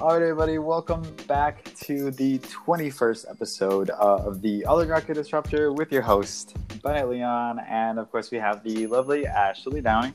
All 0.00 0.14
right, 0.14 0.22
everybody, 0.22 0.56
welcome 0.56 1.02
back 1.28 1.62
to 1.80 2.10
the 2.10 2.38
21st 2.38 3.30
episode 3.30 3.90
uh, 3.90 4.16
of 4.24 4.40
the 4.40 4.64
Oligarchy 4.64 5.12
Disruptor 5.12 5.74
with 5.74 5.92
your 5.92 6.00
host, 6.00 6.56
Bennett 6.82 7.10
Leon, 7.10 7.58
and 7.68 7.98
of 7.98 8.10
course, 8.10 8.30
we 8.30 8.38
have 8.38 8.64
the 8.64 8.86
lovely 8.86 9.26
Ashley 9.26 9.82
Downing. 9.82 10.14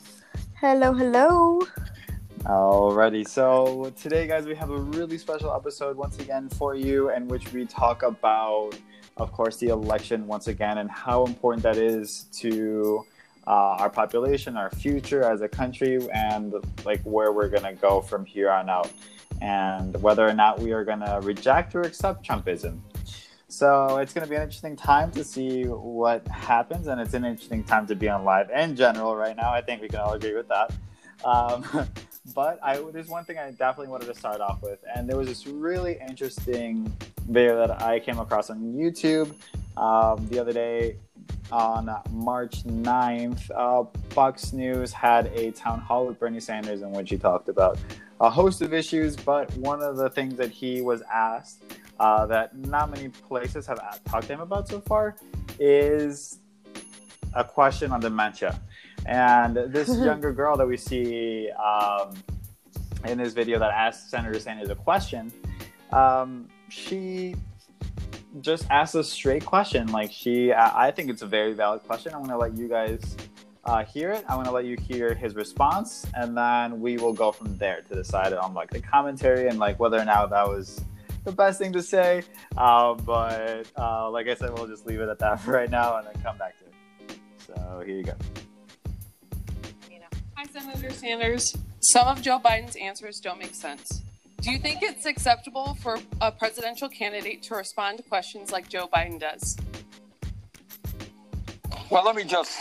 Hello, 0.60 0.92
hello. 0.92 1.62
Alrighty, 2.46 3.28
so 3.28 3.94
today, 3.96 4.26
guys, 4.26 4.48
we 4.48 4.56
have 4.56 4.72
a 4.72 4.78
really 4.78 5.20
special 5.20 5.54
episode 5.54 5.96
once 5.96 6.18
again 6.18 6.50
for 6.50 6.74
you, 6.74 7.12
in 7.12 7.28
which 7.28 7.54
we 7.54 7.68
talk 7.68 8.02
about, 8.02 8.72
of 9.18 9.32
course, 9.34 9.58
the 9.58 9.68
election 9.68 10.26
once 10.26 10.48
again 10.48 10.80
and 10.80 10.90
how 10.90 11.28
important 11.28 11.62
that 11.62 11.78
is 11.78 12.24
to 12.34 13.06
uh, 13.46 13.78
our 13.78 13.92
population, 13.92 14.58
our 14.58 14.72
future 14.72 15.22
as 15.22 15.42
a 15.42 15.48
country, 15.48 16.00
and 16.12 16.56
like 16.86 17.04
where 17.04 17.32
we're 17.32 17.50
gonna 17.50 17.76
go 17.76 18.02
from 18.02 18.26
here 18.26 18.50
on 18.50 18.68
out 18.68 18.92
and 19.46 20.02
whether 20.02 20.28
or 20.28 20.34
not 20.34 20.60
we 20.60 20.72
are 20.72 20.84
going 20.84 21.02
to 21.02 21.20
reject 21.22 21.76
or 21.76 21.82
accept 21.82 22.28
Trumpism. 22.28 22.80
So 23.48 23.98
it's 23.98 24.12
going 24.12 24.26
to 24.26 24.30
be 24.30 24.36
an 24.36 24.42
interesting 24.42 24.76
time 24.76 25.12
to 25.12 25.24
see 25.24 25.66
what 25.66 26.28
happens, 26.28 26.88
and 26.88 27.00
it's 27.00 27.14
an 27.14 27.26
interesting 27.26 27.64
time 27.64 27.86
to 27.88 27.96
be 27.96 28.10
on 28.10 28.24
live 28.24 28.50
in 28.50 28.76
general 28.76 29.16
right 29.16 29.38
now. 29.38 29.52
I 29.52 29.62
think 29.62 29.84
we 29.84 29.88
can 29.88 30.00
all 30.00 30.14
agree 30.14 30.34
with 30.34 30.48
that. 30.48 30.74
Um, 31.24 31.64
but 32.36 32.60
I, 32.64 32.82
there's 32.92 33.08
one 33.08 33.24
thing 33.24 33.38
I 33.38 33.52
definitely 33.52 33.90
wanted 33.90 34.08
to 34.08 34.16
start 34.16 34.42
off 34.42 34.64
with, 34.64 34.80
and 34.96 35.08
there 35.08 35.16
was 35.16 35.28
this 35.28 35.46
really 35.46 36.00
interesting 36.10 36.92
video 37.30 37.56
that 37.56 37.84
I 37.84 38.00
came 38.00 38.18
across 38.18 38.50
on 38.50 38.74
YouTube 38.74 39.32
um, 39.78 40.26
the 40.28 40.40
other 40.40 40.54
day 40.54 40.98
on 41.52 41.96
March 42.10 42.64
9th. 42.64 43.52
Uh, 43.56 43.84
Fox 44.10 44.54
News 44.54 44.92
had 44.92 45.28
a 45.28 45.52
town 45.52 45.80
hall 45.82 46.08
with 46.08 46.20
Bernie 46.20 46.40
Sanders 46.40 46.82
in 46.82 46.92
which 46.92 47.12
he 47.12 47.18
talked 47.18 47.48
about 47.48 47.78
a 48.20 48.30
host 48.30 48.62
of 48.62 48.74
issues, 48.74 49.16
but 49.16 49.52
one 49.58 49.82
of 49.82 49.98
the 49.98 50.10
things 50.10 50.36
that 50.38 50.52
he 50.52 50.82
was 50.82 51.02
asked 51.14 51.64
uh, 52.00 52.26
that 52.26 52.58
not 52.58 52.90
many 52.90 53.10
places 53.10 53.66
have 53.68 53.80
talked 54.06 54.28
to 54.28 54.34
him 54.34 54.42
about 54.42 54.68
so 54.68 54.80
far 54.82 55.16
is 55.60 56.40
a 57.34 57.44
question 57.44 57.92
on 57.92 58.00
dementia. 58.00 58.60
And 59.06 59.56
this 59.56 59.90
younger 59.98 60.34
girl 60.34 60.58
that 60.58 60.68
we 60.68 60.78
see 60.78 61.50
um, 61.52 62.16
in 63.06 63.18
this 63.18 63.34
video 63.34 63.60
that 63.60 63.72
asked 63.72 64.10
Senator 64.10 64.40
Sanders 64.40 64.70
a 64.70 64.76
question, 64.76 65.32
um, 65.92 66.48
she 66.70 67.36
just 68.42 68.66
asked 68.70 68.96
a 68.96 69.04
straight 69.04 69.46
question. 69.46 69.92
Like 69.92 70.12
she, 70.12 70.54
I 70.54 70.92
think 70.92 71.10
it's 71.10 71.22
a 71.22 71.28
very 71.28 71.54
valid 71.54 71.84
question. 71.84 72.14
I'm 72.14 72.20
going 72.20 72.32
to 72.32 72.38
let 72.38 72.58
you 72.58 72.68
guys 72.68 73.16
uh, 73.66 73.84
hear 73.84 74.12
it. 74.12 74.24
I 74.28 74.36
want 74.36 74.48
to 74.48 74.54
let 74.54 74.66
you 74.66 74.78
hear 74.78 75.14
his 75.14 75.36
response, 75.36 76.06
and 76.14 76.38
then 76.38 76.80
we 76.80 76.98
will 76.98 77.14
go 77.14 77.32
from 77.32 77.58
there 77.58 77.82
to 77.82 77.96
decide 77.96 78.34
on 78.34 78.54
like 78.54 78.70
the 78.70 78.80
commentary 78.80 79.48
and 79.48 79.58
like 79.58 79.80
whether 79.80 80.00
or 80.00 80.06
not 80.06 80.30
that 80.30 80.48
was 80.48 80.84
the 81.24 81.32
best 81.32 81.60
thing 81.60 81.74
to 81.74 81.82
say. 81.82 82.24
Uh, 82.56 82.94
but 82.94 83.66
uh, 83.78 84.10
like 84.12 84.28
I 84.28 84.36
said, 84.36 84.54
we'll 84.54 84.68
just 84.68 84.86
leave 84.86 85.02
it 85.02 85.10
at 85.10 85.20
that 85.20 85.40
for 85.42 85.52
right 85.52 85.70
now, 85.70 85.98
and 85.98 86.08
then 86.08 86.14
come 86.22 86.38
back 86.38 86.56
to 86.60 86.66
it. 86.66 87.20
So 87.48 87.84
here 87.86 87.96
you 87.96 88.04
go. 88.04 88.14
Hi, 90.36 90.46
Senator 90.52 90.92
Sanders. 90.92 91.56
Some 91.80 92.08
of 92.08 92.22
Joe 92.22 92.40
Biden's 92.44 92.76
answers 92.76 93.20
don't 93.20 93.40
make 93.40 93.56
sense. 93.56 94.02
Do 94.42 94.52
you 94.52 94.60
think 94.60 94.84
it's 94.84 95.06
acceptable 95.06 95.78
for 95.82 95.98
a 96.22 96.32
presidential 96.32 96.90
candidate 96.90 97.42
to 97.44 97.56
respond 97.56 97.98
to 97.98 98.04
questions 98.04 98.52
like 98.52 98.68
Joe 98.68 98.88
Biden 98.94 99.20
does? 99.20 99.58
Well, 101.90 102.04
let 102.04 102.16
me 102.16 102.24
just 102.26 102.60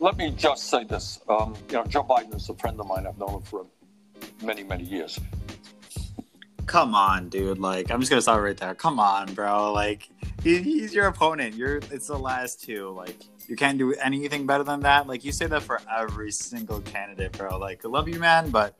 let 0.00 0.16
me 0.16 0.30
just 0.30 0.64
say 0.64 0.84
this. 0.84 1.20
Um, 1.28 1.54
you 1.68 1.74
know, 1.74 1.84
Joe 1.84 2.02
Biden 2.04 2.34
is 2.34 2.48
a 2.48 2.54
friend 2.54 2.78
of 2.78 2.86
mine. 2.86 3.06
I've 3.06 3.18
known 3.18 3.34
him 3.34 3.42
for 3.42 3.66
many, 4.42 4.62
many 4.62 4.84
years. 4.84 5.18
Come 6.66 6.94
on, 6.94 7.28
dude. 7.28 7.58
Like, 7.58 7.90
I'm 7.90 8.00
just 8.00 8.10
gonna 8.10 8.22
stop 8.22 8.40
right 8.40 8.56
there. 8.56 8.74
Come 8.74 9.00
on, 9.00 9.32
bro. 9.34 9.72
Like, 9.72 10.08
he, 10.42 10.58
he's 10.58 10.94
your 10.94 11.06
opponent. 11.06 11.54
You're. 11.54 11.78
It's 11.90 12.08
the 12.08 12.18
last 12.18 12.62
two. 12.62 12.90
Like, 12.90 13.16
you 13.48 13.56
can't 13.56 13.78
do 13.78 13.94
anything 13.94 14.46
better 14.46 14.64
than 14.64 14.80
that. 14.80 15.06
Like, 15.06 15.24
you 15.24 15.32
say 15.32 15.46
that 15.46 15.62
for 15.62 15.80
every 15.90 16.30
single 16.30 16.80
candidate, 16.82 17.32
bro. 17.32 17.58
Like, 17.58 17.84
I 17.84 17.88
love 17.88 18.08
you, 18.08 18.18
man, 18.18 18.50
but 18.50 18.74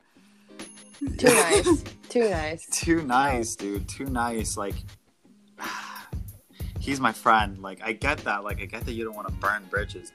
too 0.99 1.29
nice. 1.29 1.85
Too 2.09 2.31
nice. 2.31 2.67
Too 2.71 3.03
nice, 3.03 3.57
dude. 3.57 3.89
Too 3.89 4.07
nice. 4.07 4.57
Like, 4.57 4.75
he's 6.81 7.01
my 7.01 7.13
friend. 7.13 7.59
Like, 7.59 7.81
I 7.83 7.93
get 7.93 8.19
that. 8.19 8.45
Like, 8.45 8.61
I 8.61 8.67
get 8.67 8.85
that 8.85 8.93
you 8.93 9.05
don't 9.05 9.17
want 9.17 9.29
to 9.29 9.35
burn 9.35 9.65
bridges, 9.71 10.13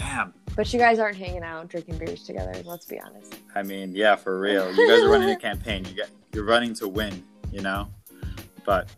Damn. 0.00 0.32
But 0.56 0.72
you 0.72 0.78
guys 0.78 0.98
aren't 0.98 1.18
hanging 1.18 1.42
out 1.42 1.68
drinking 1.68 1.98
beers 1.98 2.24
together. 2.24 2.54
Let's 2.64 2.86
be 2.86 2.98
honest. 2.98 3.38
I 3.54 3.62
mean, 3.62 3.94
yeah, 3.94 4.16
for 4.16 4.40
real. 4.40 4.74
You 4.74 4.88
guys 4.88 5.02
are 5.02 5.10
running 5.10 5.28
a 5.30 5.36
campaign. 5.36 5.84
You 5.84 5.92
get 5.92 6.10
you're 6.32 6.44
running 6.44 6.72
to 6.74 6.88
win. 6.88 7.22
You 7.52 7.60
know, 7.60 7.88
but 8.64 8.88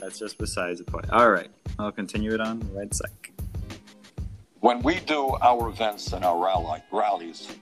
that's 0.00 0.18
just 0.18 0.36
besides 0.36 0.80
the 0.80 0.84
point. 0.84 1.08
All 1.10 1.30
right, 1.30 1.48
I'll 1.78 1.92
continue 1.92 2.34
it 2.34 2.40
on 2.40 2.60
right 2.74 2.92
sec. 2.92 3.32
When 4.60 4.82
we 4.82 5.00
do 5.00 5.36
our 5.40 5.68
events 5.68 6.12
and 6.12 6.24
our 6.24 6.44
rally, 6.44 6.82
rallies, 6.92 7.56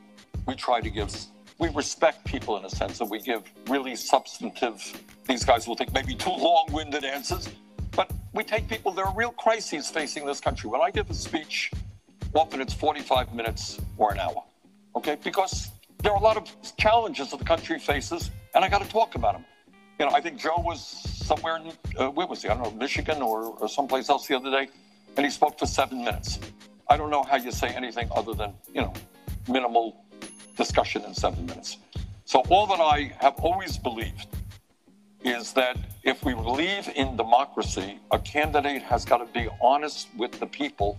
we 0.46 0.54
try 0.54 0.80
to 0.80 0.90
give 0.90 1.14
we 1.58 1.68
respect 1.68 2.24
people 2.24 2.56
in 2.56 2.64
a 2.64 2.70
sense 2.70 2.98
that 2.98 3.04
we 3.04 3.20
give 3.20 3.44
really 3.68 3.94
substantive. 3.94 4.82
These 5.28 5.44
guys 5.44 5.68
will 5.68 5.76
think 5.76 5.92
maybe 5.92 6.14
too 6.14 6.30
long-winded 6.30 7.04
answers, 7.04 7.48
but 7.92 8.10
we 8.32 8.42
take 8.42 8.68
people. 8.68 8.90
There 8.90 9.06
are 9.06 9.14
real 9.14 9.32
crises 9.32 9.88
facing 9.88 10.26
this 10.26 10.40
country. 10.40 10.68
When 10.68 10.80
I 10.80 10.90
give 10.90 11.08
a 11.10 11.14
speech 11.14 11.70
often 12.36 12.60
it's 12.60 12.74
45 12.74 13.34
minutes 13.34 13.80
or 13.96 14.12
an 14.12 14.18
hour. 14.18 14.42
Okay, 14.94 15.16
because 15.22 15.70
there 16.02 16.12
are 16.12 16.18
a 16.18 16.22
lot 16.22 16.36
of 16.36 16.44
challenges 16.76 17.30
that 17.30 17.38
the 17.38 17.44
country 17.44 17.78
faces, 17.78 18.30
and 18.54 18.64
I 18.64 18.68
got 18.68 18.82
to 18.82 18.88
talk 18.88 19.14
about 19.14 19.34
them. 19.34 19.44
You 19.98 20.06
know, 20.06 20.12
I 20.12 20.20
think 20.20 20.38
Joe 20.38 20.58
was 20.58 20.80
somewhere 20.80 21.56
in 21.56 21.72
uh, 21.96 22.10
where 22.10 22.26
was 22.26 22.42
he? 22.42 22.48
I 22.48 22.54
don't 22.54 22.62
know, 22.62 22.70
Michigan 22.78 23.22
or, 23.22 23.44
or 23.44 23.68
someplace 23.68 24.08
else 24.08 24.26
the 24.26 24.36
other 24.36 24.50
day, 24.50 24.68
and 25.16 25.24
he 25.24 25.30
spoke 25.30 25.58
for 25.58 25.66
seven 25.66 25.98
minutes. 25.98 26.38
I 26.88 26.96
don't 26.96 27.10
know 27.10 27.22
how 27.22 27.36
you 27.36 27.50
say 27.50 27.68
anything 27.68 28.08
other 28.14 28.34
than 28.34 28.52
you 28.72 28.82
know 28.82 28.92
minimal 29.48 30.04
discussion 30.56 31.02
in 31.04 31.14
seven 31.14 31.46
minutes. 31.46 31.78
So 32.24 32.40
all 32.48 32.66
that 32.66 32.80
I 32.80 33.12
have 33.20 33.34
always 33.36 33.78
believed 33.78 34.26
is 35.24 35.52
that 35.54 35.76
if 36.04 36.24
we 36.24 36.34
believe 36.34 36.90
in 36.94 37.16
democracy, 37.16 37.98
a 38.10 38.18
candidate 38.18 38.82
has 38.82 39.04
got 39.04 39.18
to 39.18 39.26
be 39.32 39.48
honest 39.60 40.08
with 40.16 40.32
the 40.38 40.46
people 40.46 40.98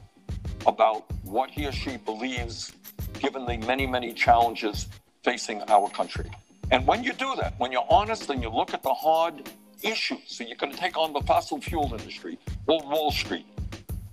about 0.66 1.06
what 1.24 1.50
he 1.50 1.66
or 1.66 1.72
she 1.72 1.98
believes 1.98 2.74
given 3.20 3.46
the 3.46 3.58
many, 3.58 3.86
many 3.86 4.14
challenges 4.14 4.88
facing 5.24 5.62
our 5.70 5.90
country. 5.90 6.30
And 6.72 6.86
when 6.86 7.04
you 7.04 7.14
do 7.14 7.36
that, 7.38 7.54
when 7.58 7.72
you're 7.72 7.88
honest 7.90 8.30
and 8.30 8.42
you 8.42 8.50
look 8.50 8.74
at 8.74 8.84
the 8.84 8.94
hard 8.94 9.50
issues, 9.82 10.20
so 10.28 10.44
you're 10.44 10.58
going 10.58 10.72
to 10.72 10.78
take 10.78 10.98
on 10.98 11.14
the 11.14 11.22
fossil 11.22 11.60
fuel 11.62 11.94
industry 11.98 12.38
or 12.68 12.82
Wall 12.82 13.12
Street 13.12 13.46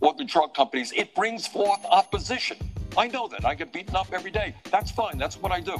or 0.01 0.15
the 0.15 0.25
drug 0.25 0.55
companies, 0.55 0.93
it 0.93 1.15
brings 1.15 1.47
forth 1.47 1.85
opposition. 1.91 2.57
I 2.97 3.09
know 3.09 3.27
that. 3.29 3.45
I 3.45 3.55
get 3.55 3.73
beaten 3.73 3.97
up 3.97 4.09
every 4.13 4.31
day. 4.31 4.55
That's 4.71 4.91
fine. 4.91 5.19
That's 5.19 5.37
what 5.37 5.51
I 5.51 5.61
do. 5.61 5.77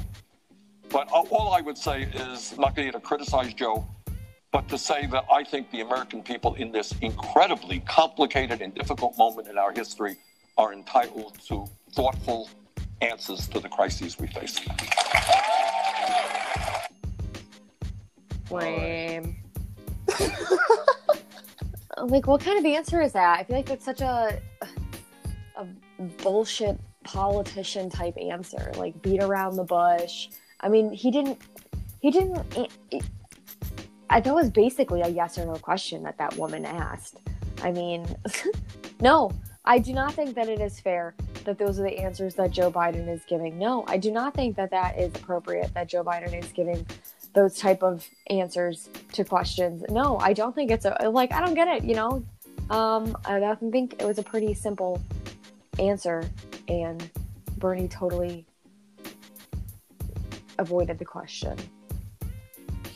But 0.91 1.09
uh, 1.13 1.23
all 1.31 1.53
I 1.53 1.61
would 1.61 1.79
say 1.79 2.03
is 2.03 2.57
not 2.59 2.75
going 2.75 2.93
to 2.93 3.01
criticize 3.01 3.55
Joe, 3.55 3.87
but 4.53 4.69
to 4.69 4.79
say 4.79 5.07
that 5.07 5.25
I 5.33 5.45
think 5.45 5.71
the 5.71 5.81
American 5.81 6.23
people 6.23 6.55
in 6.55 6.73
this 6.73 6.93
incredibly 7.01 7.81
complicated 7.81 8.61
and 8.61 8.75
difficult 8.75 9.17
moment 9.17 9.49
in 9.49 9.59
our 9.59 9.73
history 9.73 10.17
are 10.57 10.73
entitled 10.73 11.39
to 11.49 11.67
thoughtful 11.93 12.49
answers 13.01 13.49
to 13.49 13.61
the 13.61 13.69
crises 13.69 14.19
we 14.19 14.27
face. 14.29 14.61
Lame. 18.51 19.37
like, 21.99 22.27
what 22.27 22.41
kind 22.41 22.59
of 22.59 22.65
answer 22.65 23.01
is 23.01 23.13
that? 23.13 23.39
I 23.39 23.45
feel 23.45 23.57
like 23.57 23.67
that's 23.67 23.85
such 23.85 24.01
a 24.01 24.41
a 25.57 25.67
bullshit 26.23 26.79
politician 27.05 27.89
type 27.91 28.15
answer. 28.19 28.73
Like, 28.77 29.01
beat 29.03 29.23
around 29.23 29.57
the 29.57 29.65
bush. 29.65 30.29
I 30.61 30.69
mean, 30.69 30.93
he 30.93 31.11
didn't. 31.11 31.41
He 32.01 32.11
didn't. 32.11 32.71
I 34.11 34.21
that 34.21 34.35
was 34.35 34.51
basically 34.51 35.01
a 35.01 35.09
yes 35.09 35.39
or 35.39 35.47
no 35.47 35.55
question 35.55 36.03
that 36.05 36.19
that 36.19 36.37
woman 36.37 36.65
asked. 36.65 37.17
I 37.63 37.73
mean, 37.73 38.07
no, 39.01 39.33
I 39.65 39.79
do 39.79 39.95
not 39.95 40.13
think 40.13 40.35
that 40.35 40.49
it 40.49 40.61
is 40.61 40.79
fair 40.79 41.15
that 41.45 41.59
those 41.59 41.79
are 41.81 41.85
the 41.85 41.99
answers 41.99 42.35
that 42.35 42.51
Joe 42.51 42.71
Biden 42.71 43.09
is 43.09 43.23
giving. 43.27 43.59
No, 43.59 43.85
I 43.89 43.97
do 43.97 44.11
not 44.11 44.35
think 44.35 44.57
that 44.57 44.71
that 44.71 44.99
is 44.99 45.15
appropriate 45.15 45.73
that 45.75 45.89
Joe 45.89 46.05
Biden 46.05 46.39
is 46.39 46.51
giving 46.53 46.87
those 47.33 47.59
type 47.59 47.83
of 47.83 48.07
answers 48.29 48.89
to 49.13 49.25
questions. 49.25 49.83
No, 49.89 50.19
I 50.19 50.33
don't 50.33 50.55
think 50.55 50.71
it's 50.71 50.85
a 50.85 51.09
like 51.09 51.33
I 51.33 51.41
don't 51.41 51.55
get 51.55 51.69
it, 51.69 51.85
you 51.85 51.95
know. 51.95 52.25
Um 52.71 53.17
I 53.25 53.41
don't 53.41 53.73
think 53.73 53.95
it 53.95 54.05
was 54.05 54.19
a 54.19 54.23
pretty 54.23 54.55
simple 54.55 55.01
answer 55.79 56.25
and 56.69 57.11
Bernie 57.57 57.89
totally 57.89 58.47
avoided 60.59 60.99
the 60.99 61.05
question. 61.05 61.57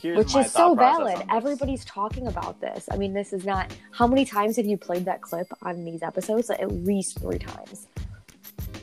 Which 0.03 0.35
is 0.35 0.51
so 0.51 0.75
valid. 0.75 1.23
Everybody's 1.31 1.85
talking 1.85 2.27
about 2.27 2.59
this. 2.61 2.87
I 2.91 2.97
mean, 2.97 3.13
this 3.13 3.33
is 3.33 3.45
not. 3.45 3.75
How 3.91 4.07
many 4.07 4.25
times 4.25 4.55
have 4.57 4.65
you 4.65 4.77
played 4.77 5.05
that 5.05 5.21
clip 5.21 5.47
on 5.61 5.83
these 5.83 6.03
episodes? 6.03 6.49
At 6.49 6.71
least 6.71 7.19
three 7.19 7.39
times. 7.39 7.87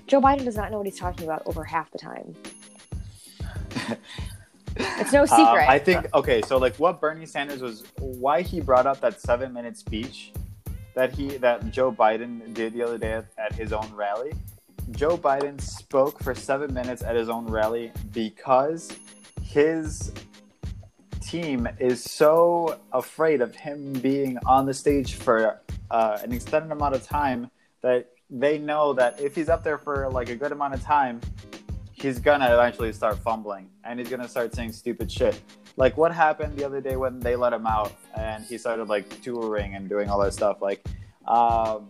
Joe 0.06 0.20
Biden 0.20 0.44
does 0.44 0.56
not 0.56 0.70
know 0.70 0.78
what 0.78 0.86
he's 0.86 0.98
talking 0.98 1.24
about 1.24 1.42
over 1.46 1.64
half 1.64 1.90
the 1.90 1.98
time. 1.98 2.34
It's 4.78 5.12
no 5.12 5.22
Um, 5.22 5.26
secret. 5.26 5.68
I 5.68 5.78
think 5.78 6.06
okay, 6.14 6.42
so 6.42 6.58
like 6.58 6.76
what 6.76 7.00
Bernie 7.00 7.24
Sanders 7.24 7.62
was 7.62 7.84
why 7.98 8.42
he 8.42 8.60
brought 8.60 8.86
up 8.86 9.00
that 9.00 9.20
seven 9.20 9.52
minute 9.52 9.76
speech 9.78 10.32
that 10.94 11.12
he 11.12 11.38
that 11.38 11.70
Joe 11.70 11.90
Biden 11.90 12.52
did 12.52 12.74
the 12.74 12.82
other 12.82 12.98
day 12.98 13.12
at, 13.12 13.26
at 13.38 13.52
his 13.54 13.72
own 13.72 13.90
rally. 13.94 14.32
Joe 14.90 15.16
Biden 15.16 15.60
spoke 15.60 16.22
for 16.22 16.34
seven 16.34 16.72
minutes 16.74 17.02
at 17.02 17.16
his 17.16 17.28
own 17.28 17.46
rally 17.46 17.90
because 18.12 18.92
his 19.42 20.12
team 21.26 21.68
is 21.78 22.02
so 22.02 22.78
afraid 22.92 23.40
of 23.40 23.54
him 23.54 23.92
being 23.94 24.38
on 24.46 24.66
the 24.66 24.74
stage 24.74 25.14
for 25.14 25.60
uh, 25.90 26.18
an 26.22 26.32
extended 26.32 26.70
amount 26.70 26.94
of 26.94 27.02
time 27.02 27.50
that 27.82 28.10
they 28.30 28.58
know 28.58 28.92
that 28.92 29.20
if 29.20 29.34
he's 29.34 29.48
up 29.48 29.62
there 29.62 29.78
for 29.78 30.08
like 30.08 30.28
a 30.28 30.36
good 30.36 30.52
amount 30.52 30.74
of 30.74 30.82
time, 30.82 31.20
he's 31.92 32.18
gonna 32.18 32.52
eventually 32.52 32.92
start 32.92 33.18
fumbling 33.18 33.68
and 33.84 33.98
he's 33.98 34.08
gonna 34.08 34.28
start 34.28 34.54
saying 34.54 34.72
stupid 34.72 35.10
shit. 35.10 35.40
Like 35.76 35.96
what 35.96 36.12
happened 36.12 36.56
the 36.56 36.64
other 36.64 36.80
day 36.80 36.96
when 36.96 37.20
they 37.20 37.36
let 37.36 37.52
him 37.52 37.66
out 37.66 37.92
and 38.16 38.44
he 38.44 38.58
started 38.58 38.88
like 38.88 39.20
touring 39.22 39.74
and 39.74 39.88
doing 39.88 40.08
all 40.08 40.18
that 40.20 40.32
stuff. 40.32 40.62
Like, 40.62 40.84
um, 41.26 41.88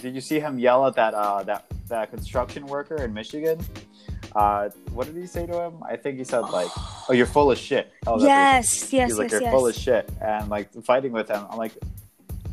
did 0.00 0.14
you 0.14 0.20
see 0.20 0.40
him 0.40 0.58
yell 0.58 0.86
at 0.86 0.94
that 0.94 1.14
uh, 1.14 1.42
that 1.44 1.66
that 1.88 2.10
construction 2.10 2.66
worker 2.66 2.96
in 2.96 3.12
Michigan? 3.12 3.60
Uh, 4.34 4.70
what 4.92 5.06
did 5.06 5.16
he 5.16 5.26
say 5.26 5.46
to 5.46 5.60
him? 5.62 5.82
I 5.82 5.96
think 5.96 6.18
he 6.18 6.24
said 6.24 6.40
like, 6.40 6.70
"Oh, 7.08 7.12
you're 7.12 7.26
full 7.26 7.50
of 7.50 7.58
shit." 7.58 7.92
Oh, 8.06 8.18
yes, 8.20 8.92
yes, 8.92 9.10
he's 9.10 9.18
like 9.18 9.30
yes, 9.30 9.32
you're 9.32 9.42
yes. 9.42 9.52
full 9.52 9.66
of 9.66 9.74
shit 9.74 10.10
and 10.20 10.48
like 10.48 10.72
fighting 10.84 11.12
with 11.12 11.28
him 11.28 11.44
i'm 11.50 11.58
like 11.58 11.72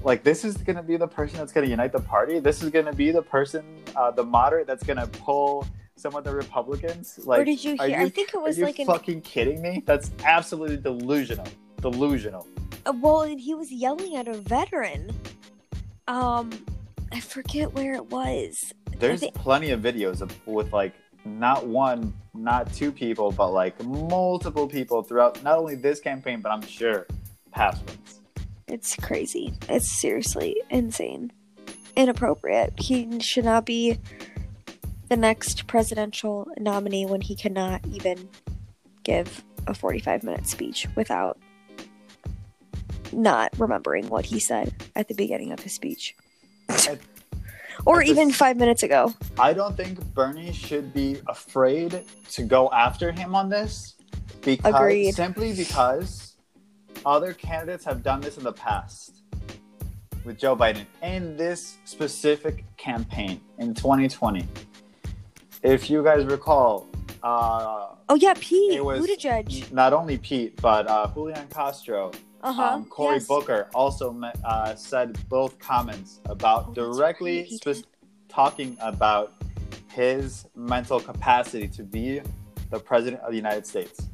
like 0.04 0.24
this 0.24 0.46
is 0.46 0.58
gonna 0.58 0.84
be 0.84 0.98
the 0.98 1.08
person 1.08 1.38
that's 1.40 1.52
gonna 1.52 1.68
unite 1.68 1.92
the 1.92 2.00
party 2.00 2.40
this 2.40 2.64
is 2.64 2.70
gonna 2.70 2.94
be 2.94 3.12
the 3.12 3.22
person 3.22 3.64
uh, 3.96 4.12
the 4.12 4.24
moderate 4.24 4.68
that's 4.68 4.84
gonna 4.84 5.08
pull 5.08 5.66
some 5.96 6.16
of 6.16 6.24
the 6.24 6.34
republicans 6.34 7.20
like 7.26 7.42
or 7.42 7.46
did 7.46 7.64
you 7.64 7.76
hear? 7.76 8.00
I 8.00 8.10
think 8.10 8.34
it 8.34 8.42
was 8.42 8.58
are 8.58 8.62
you 8.62 8.66
like 8.66 8.80
an. 8.80 8.86
fucking 8.86 9.22
kidding 9.22 9.62
me 9.62 9.84
that's 9.86 10.12
absolutely 10.24 10.78
delusional 10.78 11.48
delusional 11.82 12.48
uh, 12.86 12.94
well, 13.02 13.22
and 13.22 13.40
he 13.40 13.54
was 13.54 13.72
yelling 13.72 14.16
at 14.16 14.28
a 14.28 14.34
veteran. 14.34 15.12
Um, 16.08 16.52
I 17.12 17.20
forget 17.20 17.74
where 17.74 17.94
it 17.94 18.06
was. 18.10 18.74
there's 18.98 19.22
think- 19.22 19.36
plenty 19.36 19.72
of 19.72 19.82
videos 19.82 20.22
of, 20.22 20.36
with 20.48 20.72
like 20.74 20.94
not 21.26 21.68
one 21.68 22.14
not 22.34 22.72
two 22.74 22.92
people 22.92 23.32
but 23.32 23.50
like 23.50 23.82
multiple 23.84 24.68
people 24.68 25.04
throughout 25.04 25.42
not 25.44 25.58
only 25.58 25.76
this 25.76 26.00
campaign 26.00 26.42
but 26.42 26.52
i'm 26.52 26.62
sure 26.62 27.06
past 27.52 27.84
ones 27.88 28.22
It's 28.68 28.96
crazy. 28.96 29.54
It's 29.68 29.92
seriously 30.00 30.56
insane, 30.70 31.32
inappropriate. 31.96 32.74
He 32.80 33.20
should 33.20 33.46
not 33.46 33.66
be 33.66 33.98
the 35.10 35.18
next 35.18 35.66
presidential 35.66 36.48
nominee 36.60 37.08
when 37.08 37.22
he 37.22 37.36
cannot 37.36 37.82
even 37.88 38.30
give 39.04 39.44
a 39.66 39.74
45 39.74 40.24
minute 40.24 40.46
speech 40.46 40.86
without 40.96 41.40
not 43.12 43.50
remembering 43.58 44.08
what 44.08 44.26
he 44.26 44.40
said 44.40 44.72
at 44.96 45.08
the 45.08 45.16
beginning 45.16 45.52
of 45.52 45.60
his 45.62 45.74
speech. 45.74 46.16
At- 46.70 47.00
or 47.86 48.02
even 48.02 48.30
s- 48.30 48.36
five 48.36 48.58
minutes 48.58 48.84
ago. 48.84 49.14
I 49.40 49.54
don't 49.54 49.76
think 49.76 50.00
Bernie 50.14 50.52
should 50.54 50.94
be 50.94 51.18
afraid 51.28 52.04
to 52.32 52.44
go 52.44 52.70
after 52.72 53.12
him 53.12 53.36
on 53.36 53.50
this. 53.50 53.96
Because, 54.42 54.74
Agreed. 54.74 55.16
Simply 55.16 55.54
because 55.54 56.36
other 57.06 57.34
candidates 57.34 57.84
have 57.86 58.04
done 58.04 58.22
this 58.22 58.38
in 58.38 58.44
the 58.44 58.54
past 58.54 59.22
with 60.26 60.38
Joe 60.38 60.56
Biden 60.56 60.86
in 61.04 61.36
this 61.38 61.78
specific 61.86 62.64
campaign 62.78 63.42
in 63.58 63.74
2020. 63.74 64.46
If 65.64 65.90
you 65.90 66.04
guys 66.04 66.26
recall, 66.26 66.88
uh, 67.24 67.88
Oh, 68.12 68.16
yeah, 68.16 68.34
Pete 68.40 68.74
it 68.74 68.84
was 68.84 69.06
Buttigieg. 69.06 69.72
not 69.72 69.94
only 69.94 70.18
Pete, 70.18 70.60
but 70.62 70.88
uh, 70.88 71.08
Julian 71.14 71.48
Castro, 71.50 72.12
Uh 72.42 72.54
huh. 72.54 72.64
um, 72.64 72.86
Cory 72.86 73.20
Booker 73.20 73.68
also 73.74 74.18
uh, 74.44 74.76
said 74.76 75.18
both 75.28 75.60
comments 75.60 76.22
about 76.26 76.68
Oh, 76.70 76.74
directly 76.74 77.38
right, 77.40 77.46
he 77.46 77.58
spe- 77.58 77.86
talking 78.30 78.78
about 78.80 79.34
his 79.92 80.46
mental 80.56 81.00
capacity 81.00 81.68
to 81.68 81.84
be 81.84 82.22
the 82.70 82.80
president 82.80 83.22
of 83.24 83.32
the 83.32 83.38
United 83.38 83.66
States. 83.66 84.08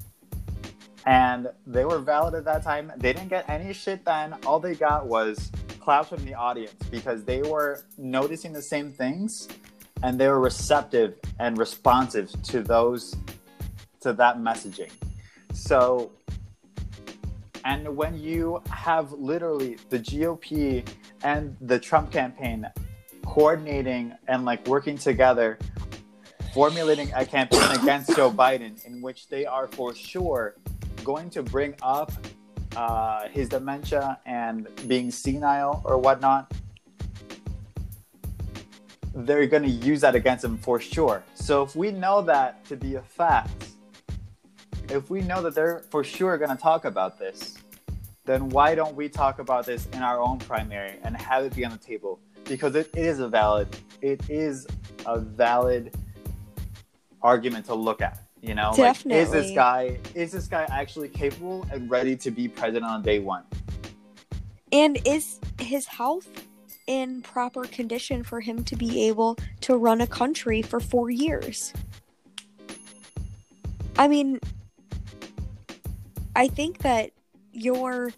And 1.05 1.49
they 1.67 1.85
were 1.85 1.99
valid 1.99 2.33
at 2.33 2.45
that 2.45 2.63
time. 2.63 2.91
They 2.97 3.13
didn't 3.13 3.29
get 3.29 3.47
any 3.47 3.73
shit 3.73 4.03
then. 4.05 4.33
All 4.45 4.59
they 4.59 4.73
got 4.73 5.05
was 5.05 5.51
claps 5.79 6.09
from 6.09 6.25
the 6.25 6.33
audience 6.33 6.73
because 6.89 7.23
they 7.23 7.43
were 7.43 7.83
noticing 7.97 8.53
the 8.53 8.61
same 8.61 8.91
things 8.91 9.47
and 10.01 10.19
they 10.19 10.27
were 10.27 10.39
receptive 10.39 11.19
and 11.39 11.57
responsive 11.57 12.31
to 12.43 12.61
those 12.61 13.15
to 14.01 14.13
that 14.13 14.39
messaging. 14.39 14.91
So 15.53 16.11
and 17.65 17.97
when 17.97 18.17
you 18.17 18.61
have 18.69 19.11
literally 19.11 19.77
the 19.89 19.99
GOP 19.99 20.87
and 21.23 21.57
the 21.61 21.79
Trump 21.79 22.11
campaign 22.11 22.67
coordinating 23.25 24.13
and 24.27 24.45
like 24.45 24.65
working 24.67 24.97
together, 24.97 25.57
formulating 26.53 27.11
a 27.15 27.25
campaign 27.25 27.63
against 27.81 28.15
Joe 28.15 28.31
Biden, 28.31 28.85
in 28.85 29.01
which 29.01 29.27
they 29.29 29.47
are 29.47 29.67
for 29.67 29.95
sure 29.95 30.55
going 31.03 31.31
to 31.31 31.41
bring 31.41 31.73
up 31.81 32.11
uh, 32.75 33.27
his 33.29 33.49
dementia 33.49 34.19
and 34.27 34.67
being 34.87 35.09
senile 35.09 35.81
or 35.85 35.97
whatnot, 35.97 36.53
they're 39.15 39.47
going 39.47 39.63
to 39.63 39.69
use 39.69 40.01
that 40.01 40.13
against 40.13 40.45
him 40.45 40.57
for 40.59 40.79
sure. 40.79 41.23
So 41.33 41.63
if 41.63 41.75
we 41.75 41.89
know 41.89 42.21
that 42.21 42.63
to 42.65 42.75
be 42.75 42.95
a 42.95 43.01
fact, 43.01 43.74
if 44.95 45.09
we 45.09 45.21
know 45.21 45.41
that 45.41 45.53
they're 45.53 45.83
for 45.89 46.03
sure 46.03 46.37
going 46.37 46.49
to 46.49 46.61
talk 46.61 46.85
about 46.85 47.19
this, 47.19 47.57
then 48.23 48.49
why 48.49 48.73
don't 48.73 48.95
we 48.95 49.07
talk 49.09 49.39
about 49.39 49.65
this 49.65 49.87
in 49.87 50.01
our 50.01 50.19
own 50.19 50.39
primary 50.39 50.95
and 51.03 51.15
have 51.17 51.43
it 51.43 51.55
be 51.55 51.65
on 51.65 51.71
the 51.71 51.77
table? 51.77 52.19
Because 52.45 52.75
it 52.75 52.89
is 52.95 53.19
a 53.19 53.27
valid, 53.27 53.67
it 54.01 54.21
is 54.29 54.65
a 55.05 55.19
valid 55.19 55.95
argument 57.21 57.65
to 57.65 57.75
look 57.75 58.01
at. 58.01 58.19
You 58.41 58.53
know, 58.53 58.73
like 58.77 59.05
is 59.07 59.31
this 59.31 59.55
guy 59.55 59.97
is 60.13 60.31
this 60.31 60.45
guy 60.45 60.67
actually 60.69 61.09
capable 61.09 61.65
and 61.71 61.89
ready 61.89 62.15
to 62.17 62.29
be 62.29 62.47
president 62.47 62.85
on 62.85 63.01
day 63.01 63.17
one? 63.17 63.43
And 64.71 64.99
is 65.03 65.39
his 65.59 65.87
health 65.87 66.29
in 66.85 67.23
proper 67.23 67.63
condition 67.63 68.23
for 68.23 68.41
him 68.41 68.63
to 68.65 68.75
be 68.75 69.07
able 69.07 69.39
to 69.61 69.75
run 69.77 69.99
a 70.01 70.05
country 70.05 70.61
for 70.61 70.79
four 70.79 71.09
years? 71.09 71.73
I 73.97 74.07
mean, 74.07 74.39
I 76.35 76.47
think 76.47 76.79
that 76.79 77.11
your 77.51 78.11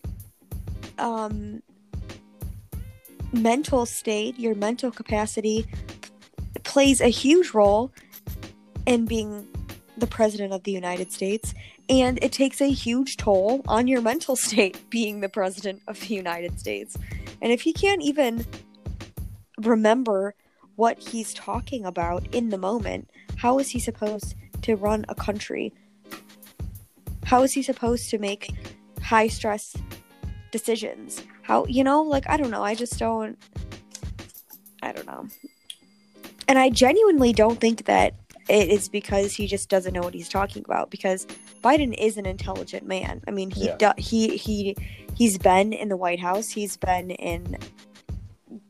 um, 0.97 1.61
mental 3.31 3.85
state, 3.85 4.39
your 4.39 4.55
mental 4.55 4.91
capacity, 4.91 5.67
p- 5.71 6.59
plays 6.63 7.01
a 7.01 7.09
huge 7.09 7.53
role 7.53 7.91
in 8.85 9.05
being 9.05 9.47
the 9.97 10.07
president 10.07 10.53
of 10.53 10.63
the 10.63 10.71
United 10.71 11.11
States. 11.11 11.53
And 11.89 12.19
it 12.21 12.31
takes 12.31 12.59
a 12.61 12.71
huge 12.71 13.17
toll 13.17 13.61
on 13.67 13.87
your 13.87 14.01
mental 14.01 14.35
state 14.47 14.89
being 14.89 15.21
the 15.21 15.29
president 15.29 15.81
of 15.87 15.99
the 15.99 16.15
United 16.15 16.59
States. 16.59 16.97
And 17.41 17.51
if 17.51 17.61
he 17.61 17.73
can't 17.73 18.01
even 18.01 18.45
remember 19.59 20.35
what 20.75 20.99
he's 20.99 21.33
talking 21.33 21.85
about 21.85 22.27
in 22.33 22.49
the 22.49 22.57
moment, 22.57 23.09
how 23.37 23.59
is 23.59 23.69
he 23.69 23.79
supposed 23.79 24.35
to 24.61 24.75
run 24.75 25.05
a 25.09 25.15
country? 25.15 25.73
How 27.27 27.43
is 27.43 27.51
he 27.51 27.61
supposed 27.61 28.09
to 28.11 28.19
make 28.19 28.55
high 29.01 29.27
stress 29.27 29.75
decisions? 30.51 31.21
How, 31.41 31.65
you 31.65 31.83
know, 31.83 32.01
like, 32.01 32.23
I 32.29 32.37
don't 32.37 32.49
know. 32.49 32.63
I 32.63 32.73
just 32.73 32.97
don't. 32.97 33.37
I 34.81 34.93
don't 34.93 35.05
know. 35.05 35.27
And 36.47 36.57
I 36.57 36.69
genuinely 36.69 37.33
don't 37.33 37.59
think 37.59 37.83
that 37.83 38.15
it 38.47 38.69
is 38.69 38.87
because 38.87 39.33
he 39.33 39.45
just 39.45 39.67
doesn't 39.67 39.93
know 39.93 39.99
what 39.99 40.13
he's 40.13 40.29
talking 40.29 40.63
about 40.63 40.89
because 40.89 41.27
Biden 41.61 41.93
is 41.99 42.15
an 42.15 42.25
intelligent 42.25 42.87
man. 42.87 43.21
I 43.27 43.31
mean, 43.31 43.51
he 43.51 43.65
Yeah. 43.65 43.75
do, 43.75 43.91
he 43.97 44.37
he 44.37 44.77
he's 45.13 45.37
been 45.37 45.73
in 45.73 45.89
the 45.89 45.97
White 45.97 46.21
House, 46.21 46.47
he's 46.47 46.77
been 46.77 47.11
in 47.11 47.57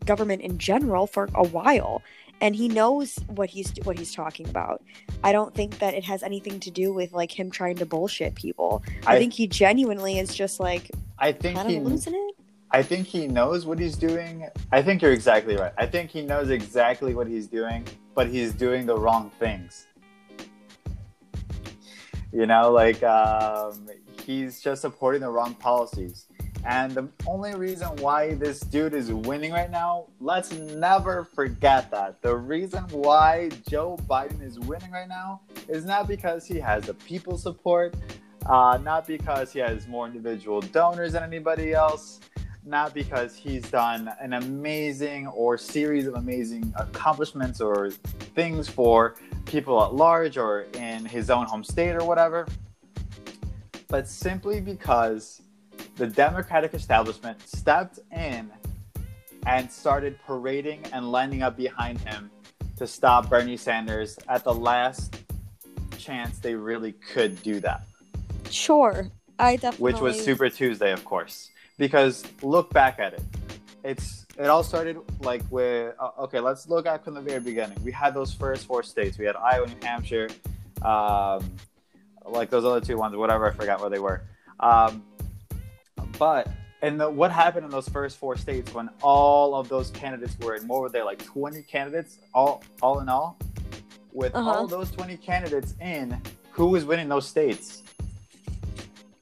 government 0.05 0.41
in 0.41 0.57
general 0.57 1.05
for 1.05 1.29
a 1.35 1.45
while 1.45 2.01
and 2.41 2.55
he 2.55 2.67
knows 2.67 3.17
what 3.27 3.49
he's 3.49 3.73
what 3.83 3.97
he's 3.97 4.13
talking 4.13 4.47
about. 4.49 4.83
I 5.23 5.31
don't 5.31 5.53
think 5.53 5.79
that 5.79 5.93
it 5.93 6.03
has 6.03 6.23
anything 6.23 6.59
to 6.61 6.71
do 6.71 6.93
with 6.93 7.13
like 7.13 7.37
him 7.37 7.49
trying 7.51 7.75
to 7.77 7.85
bullshit 7.85 8.35
people. 8.35 8.83
I, 9.05 9.15
I- 9.15 9.19
think 9.19 9.33
he 9.33 9.47
genuinely 9.47 10.19
is 10.19 10.35
just 10.35 10.59
like 10.59 10.91
I 11.19 11.31
think 11.31 11.57
kind 11.57 11.69
he 11.69 11.77
of 11.77 11.83
losing 11.83 12.13
it. 12.13 12.35
I 12.69 12.83
think 12.83 13.07
he 13.07 13.27
knows 13.27 13.65
what 13.65 13.79
he's 13.79 13.95
doing. 13.95 14.45
I 14.73 14.81
think 14.81 15.01
you're 15.01 15.13
exactly 15.13 15.55
right. 15.55 15.71
I 15.77 15.85
think 15.85 16.11
he 16.11 16.21
knows 16.21 16.49
exactly 16.49 17.15
what 17.15 17.25
he's 17.25 17.47
doing, 17.47 17.85
but 18.13 18.27
he's 18.27 18.53
doing 18.53 18.85
the 18.85 18.97
wrong 18.97 19.31
things. 19.39 19.87
You 22.33 22.45
know, 22.45 22.71
like 22.71 23.01
um, 23.03 23.87
he's 24.21 24.59
just 24.59 24.81
supporting 24.81 25.21
the 25.21 25.29
wrong 25.29 25.53
policies. 25.55 26.26
And 26.67 26.91
the 26.91 27.07
only 27.25 27.55
reason 27.55 27.87
why 28.01 28.33
this 28.33 28.59
dude 28.59 28.93
is 28.93 29.09
winning 29.09 29.53
right 29.53 29.71
now, 29.71 30.07
let's 30.19 30.51
never 30.51 31.23
forget 31.23 31.89
that. 31.91 32.21
The 32.21 32.35
reason 32.35 32.83
why 32.89 33.51
Joe 33.69 33.97
Biden 34.09 34.41
is 34.43 34.59
winning 34.59 34.91
right 34.91 35.07
now 35.07 35.39
is 35.69 35.85
not 35.85 36.09
because 36.09 36.45
he 36.45 36.59
has 36.59 36.83
the 36.83 36.93
people 36.93 37.37
support. 37.37 37.95
Uh, 38.45 38.77
not 38.83 39.07
because 39.07 39.51
he 39.51 39.59
has 39.59 39.87
more 39.87 40.07
individual 40.07 40.61
donors 40.61 41.13
than 41.13 41.23
anybody 41.23 41.73
else, 41.73 42.19
not 42.65 42.93
because 42.93 43.35
he's 43.35 43.69
done 43.69 44.09
an 44.21 44.33
amazing 44.33 45.27
or 45.27 45.57
series 45.57 46.05
of 46.05 46.15
amazing 46.15 46.73
accomplishments 46.77 47.59
or 47.59 47.91
things 48.35 48.69
for 48.69 49.15
people 49.45 49.83
at 49.83 49.93
large 49.93 50.37
or 50.37 50.61
in 50.73 51.03
his 51.03 51.29
own 51.29 51.45
home 51.45 51.63
state 51.63 51.93
or 51.93 52.05
whatever, 52.05 52.47
but 53.89 54.07
simply 54.07 54.61
because 54.61 55.41
the 55.97 56.07
Democratic 56.07 56.73
establishment 56.73 57.41
stepped 57.47 57.99
in 58.15 58.51
and 59.45 59.71
started 59.71 60.19
parading 60.25 60.85
and 60.93 61.11
lining 61.11 61.41
up 61.41 61.57
behind 61.57 61.99
him 62.01 62.29
to 62.77 62.85
stop 62.85 63.29
Bernie 63.29 63.57
Sanders 63.57 64.17
at 64.29 64.43
the 64.43 64.53
last 64.53 65.15
chance 65.97 66.37
they 66.37 66.53
really 66.53 66.91
could 66.91 67.41
do 67.41 67.59
that. 67.61 67.83
Sure, 68.51 69.09
I 69.39 69.55
definitely. 69.55 69.83
Which 69.83 70.01
was 70.01 70.23
Super 70.23 70.49
Tuesday, 70.49 70.91
of 70.91 71.03
course. 71.03 71.49
Because 71.77 72.23
look 72.41 72.71
back 72.71 72.99
at 72.99 73.13
it. 73.13 73.21
It's 73.83 74.25
it 74.37 74.47
all 74.47 74.63
started 74.63 74.97
like 75.21 75.41
with 75.49 75.95
uh, 75.99 76.09
okay. 76.19 76.39
Let's 76.39 76.67
look 76.67 76.85
at 76.85 77.03
from 77.03 77.15
the 77.15 77.21
very 77.21 77.39
beginning. 77.39 77.77
We 77.83 77.91
had 77.91 78.13
those 78.13 78.33
first 78.33 78.65
four 78.65 78.83
states. 78.83 79.17
We 79.17 79.25
had 79.25 79.35
Iowa, 79.35 79.67
New 79.67 79.75
Hampshire, 79.81 80.29
um, 80.83 81.51
like 82.25 82.49
those 82.49 82.65
other 82.65 82.81
two 82.81 82.97
ones, 82.97 83.15
whatever. 83.15 83.47
I 83.47 83.53
forgot 83.53 83.79
where 83.79 83.89
they 83.89 83.99
were. 83.99 84.21
Um, 84.59 85.03
but 86.19 86.47
and 86.81 86.99
the, 86.99 87.09
what 87.09 87.31
happened 87.31 87.65
in 87.65 87.71
those 87.71 87.89
first 87.89 88.17
four 88.17 88.37
states 88.37 88.73
when 88.73 88.89
all 89.01 89.55
of 89.55 89.67
those 89.67 89.89
candidates 89.91 90.37
were 90.39 90.55
in? 90.55 90.67
What 90.67 90.81
were 90.81 90.89
there 90.89 91.05
like 91.05 91.23
twenty 91.23 91.61
candidates 91.63 92.19
all 92.33 92.63
all 92.81 92.99
in 92.99 93.09
all? 93.09 93.37
With 94.13 94.33
Uh-huh. 94.35 94.49
all 94.49 94.67
those 94.67 94.91
twenty 94.91 95.17
candidates 95.17 95.75
in, 95.81 96.19
who 96.51 96.67
was 96.67 96.85
winning 96.85 97.09
those 97.09 97.27
states? 97.27 97.83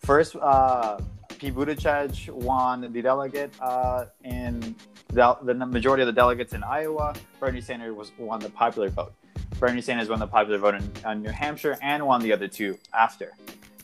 First, 0.01 0.35
uh, 0.35 0.99
Pete 1.39 1.55
Buttigieg 1.55 2.29
won 2.29 2.81
the 2.93 3.01
delegate 3.01 3.51
uh, 3.59 4.05
in 4.23 4.75
the, 5.09 5.37
the 5.41 5.53
majority 5.53 6.03
of 6.03 6.07
the 6.07 6.13
delegates 6.13 6.53
in 6.53 6.63
Iowa. 6.63 7.13
Bernie 7.39 7.61
Sanders 7.61 7.93
was 7.95 8.11
won 8.17 8.39
the 8.39 8.49
popular 8.49 8.89
vote. 8.89 9.13
Bernie 9.59 9.81
Sanders 9.81 10.09
won 10.09 10.19
the 10.19 10.27
popular 10.27 10.57
vote 10.59 10.75
in, 10.75 10.91
in 11.09 11.23
New 11.23 11.29
Hampshire 11.31 11.77
and 11.81 12.05
won 12.05 12.21
the 12.21 12.31
other 12.31 12.47
two 12.47 12.77
after. 12.93 13.33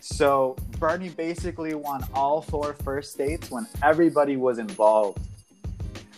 So 0.01 0.55
Bernie 0.79 1.09
basically 1.09 1.75
won 1.75 2.03
all 2.15 2.41
four 2.41 2.73
first 2.73 3.11
states 3.11 3.51
when 3.51 3.67
everybody 3.83 4.35
was 4.35 4.57
involved, 4.57 5.19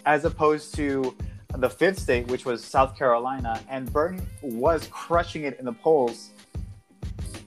as 0.05 0.23
opposed 0.23 0.73
to 0.75 1.13
the 1.57 1.69
fifth 1.69 1.99
state, 1.99 2.27
which 2.27 2.45
was 2.45 2.63
South 2.63 2.97
Carolina, 2.97 3.61
and 3.69 3.91
Bernie 3.91 4.21
was 4.41 4.87
crushing 4.89 5.43
it 5.43 5.59
in 5.59 5.65
the 5.65 5.73
polls 5.73 6.29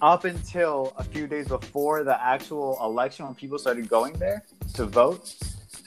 up 0.03 0.25
until 0.25 0.93
a 0.99 1.05
few 1.05 1.27
days 1.27 1.49
before 1.49 2.05
the 2.05 2.23
actual 2.23 2.79
election 2.83 3.25
when 3.25 3.35
people 3.35 3.59
started 3.59 3.89
going 3.89 4.13
there 4.19 4.45
to 4.75 4.85
vote, 4.85 5.35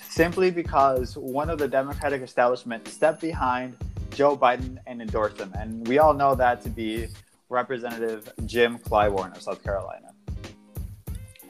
simply 0.02 0.50
because 0.50 1.16
one 1.16 1.52
of 1.52 1.60
the 1.60 1.68
Democratic 1.68 2.24
establishment 2.24 2.88
stepped 2.88 3.22
behind 3.22 3.78
Joe 4.16 4.36
Biden 4.36 4.80
and 4.88 5.00
endorsed 5.00 5.38
him. 5.38 5.54
And 5.56 5.88
we 5.88 6.00
all 6.00 6.16
know 6.16 6.34
that 6.34 6.64
to 6.64 6.70
be 6.70 7.08
Representative 7.50 8.32
Jim 8.46 8.80
Clyburn 8.80 9.36
of 9.36 9.42
South 9.44 9.64
Carolina. 9.64 10.12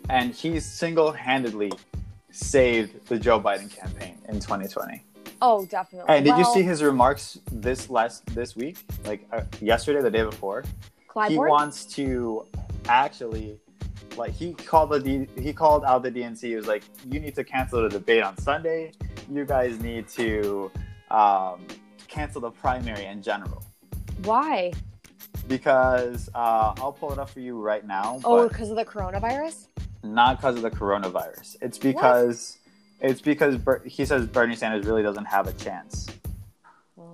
And 0.10 0.34
he 0.34 0.60
single 0.60 1.12
handedly 1.12 1.72
saved 2.32 3.08
the 3.08 3.20
Joe 3.20 3.40
Biden 3.40 3.74
campaign 3.74 4.18
in 4.28 4.40
2020. 4.40 5.04
Oh, 5.42 5.66
definitely. 5.66 6.14
And 6.14 6.26
did 6.26 6.38
you 6.38 6.46
see 6.46 6.64
his 6.64 6.84
remarks 6.84 7.40
this 7.52 7.90
last 7.90 8.26
this 8.36 8.56
week, 8.56 8.78
like 9.06 9.26
uh, 9.32 9.42
yesterday, 9.62 10.02
the 10.02 10.12
day 10.12 10.24
before? 10.24 10.64
he 10.64 11.08
Clyburn? 11.08 11.50
wants 11.50 11.86
to 11.86 12.46
actually 12.88 13.60
like 14.18 14.34
he 14.34 14.54
called 14.54 14.90
the 14.90 15.00
D, 15.00 15.28
he 15.42 15.54
called 15.54 15.86
out 15.86 16.04
the 16.04 16.12
DNC. 16.12 16.42
He 16.42 16.56
was 16.56 16.68
like, 16.68 16.84
"You 17.06 17.20
need 17.20 17.36
to 17.36 17.44
cancel 17.44 17.84
the 17.84 17.90
debate 17.90 18.24
on 18.24 18.38
Sunday. 18.38 18.92
You 19.32 19.46
guys 19.46 19.80
need 19.80 20.10
to 20.10 20.72
um, 21.10 21.66
cancel 22.08 22.42
the 22.42 22.52
primary 22.52 23.06
in 23.06 23.22
general." 23.22 23.64
Why? 24.24 24.74
Because 25.48 26.30
uh, 26.36 26.74
I'll 26.78 26.92
pull 26.92 27.14
it 27.14 27.20
up 27.20 27.30
for 27.30 27.40
you 27.40 27.60
right 27.60 27.86
now, 27.86 28.20
Oh, 28.24 28.48
because 28.48 28.70
of 28.70 28.76
the 28.76 28.86
coronavirus? 28.86 29.68
Not 30.04 30.38
because 30.38 30.56
of 30.56 30.62
the 30.62 30.72
coronavirus. 30.72 31.58
It's 31.62 31.78
because 31.78 32.58
it's 33.02 33.22
because 33.22 33.58
Ber- 33.58 33.84
he 33.86 34.06
says 34.06 34.26
Bernie 34.28 34.56
Sanders 34.56 34.86
really 34.86 35.04
doesn't 35.04 35.26
have 35.26 35.48
a 35.48 35.54
chance. 35.54 36.08
Um, 36.98 37.06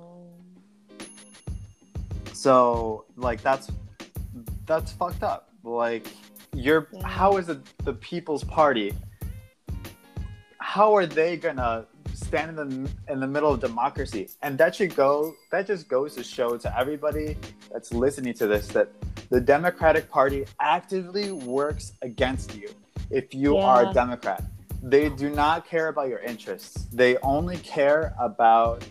So 2.33 3.05
like 3.15 3.41
that's 3.41 3.71
that's 4.65 4.91
fucked 4.93 5.23
up. 5.23 5.49
Like 5.63 6.07
you're 6.53 6.87
Yeah. 6.91 7.07
how 7.07 7.37
is 7.37 7.47
the 7.47 7.61
the 7.83 7.93
People's 7.93 8.43
Party? 8.43 8.93
How 10.59 10.95
are 10.95 11.05
they 11.05 11.37
gonna 11.37 11.85
stand 12.13 12.49
in 12.51 12.55
the 12.55 12.91
in 13.11 13.19
the 13.19 13.27
middle 13.27 13.51
of 13.53 13.59
democracy? 13.59 14.29
And 14.41 14.57
that 14.57 14.75
should 14.75 14.95
go. 14.95 15.35
That 15.51 15.67
just 15.67 15.87
goes 15.87 16.15
to 16.15 16.23
show 16.23 16.57
to 16.57 16.79
everybody 16.79 17.37
that's 17.71 17.93
listening 17.93 18.33
to 18.35 18.47
this 18.47 18.67
that 18.69 18.89
the 19.29 19.41
Democratic 19.41 20.09
Party 20.09 20.45
actively 20.59 21.31
works 21.31 21.93
against 22.01 22.55
you 22.55 22.69
if 23.09 23.33
you 23.33 23.57
are 23.57 23.89
a 23.89 23.93
Democrat. 23.93 24.43
They 24.81 25.09
do 25.09 25.29
not 25.29 25.67
care 25.67 25.87
about 25.87 26.09
your 26.09 26.19
interests. 26.19 26.85
They 26.93 27.17
only 27.17 27.57
care 27.57 28.13
about 28.19 28.85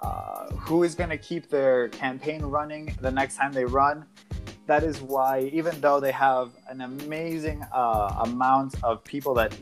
uh, 0.00 0.48
who 0.52 0.82
is 0.82 0.94
going 0.94 1.10
to 1.10 1.18
keep 1.18 1.48
their 1.48 1.88
campaign 1.88 2.42
running 2.42 2.96
the 3.00 3.10
next 3.10 3.36
time 3.36 3.52
they 3.52 3.64
run. 3.64 4.06
That 4.66 4.82
is 4.82 5.00
why, 5.02 5.50
even 5.52 5.78
though 5.80 6.00
they 6.00 6.12
have 6.12 6.52
an 6.68 6.80
amazing 6.80 7.62
uh, 7.72 8.22
amount 8.24 8.82
of 8.82 9.04
people 9.04 9.34
that 9.34 9.54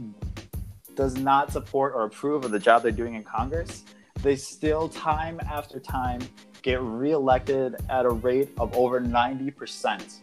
does 0.96 1.16
not 1.16 1.52
support 1.52 1.92
or 1.94 2.04
approve 2.04 2.44
of 2.44 2.50
the 2.50 2.58
job 2.58 2.82
they're 2.82 2.92
doing 2.92 3.14
in 3.14 3.24
Congress, 3.24 3.84
they 4.22 4.36
still, 4.36 4.88
time 4.88 5.40
after 5.40 5.80
time, 5.80 6.20
get 6.62 6.80
reelected 6.80 7.76
at 7.90 8.06
a 8.06 8.10
rate 8.10 8.50
of 8.58 8.74
over 8.76 9.00
90%. 9.00 10.18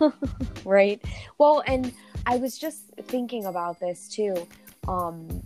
right. 0.64 1.02
Well, 1.38 1.62
and 1.66 1.92
I 2.26 2.36
was 2.36 2.58
just 2.58 2.84
thinking 3.02 3.46
about 3.46 3.78
this 3.80 4.08
too. 4.08 4.46
Um, 4.88 5.42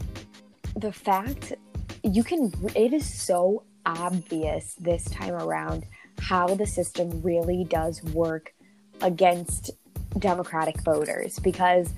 the 0.77 0.93
fact 0.93 1.55
you 2.03 2.23
can, 2.23 2.53
it 2.75 2.93
is 2.93 3.13
so 3.13 3.65
obvious 3.85 4.75
this 4.75 5.05
time 5.05 5.35
around 5.35 5.85
how 6.19 6.47
the 6.55 6.67
system 6.67 7.23
really 7.23 7.65
does 7.65 8.03
work 8.05 8.55
against 9.01 9.71
Democratic 10.19 10.81
voters 10.83 11.39
because 11.39 11.93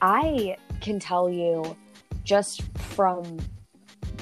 I 0.00 0.56
can 0.80 1.00
tell 1.00 1.28
you 1.28 1.76
just 2.24 2.62
from 2.78 3.38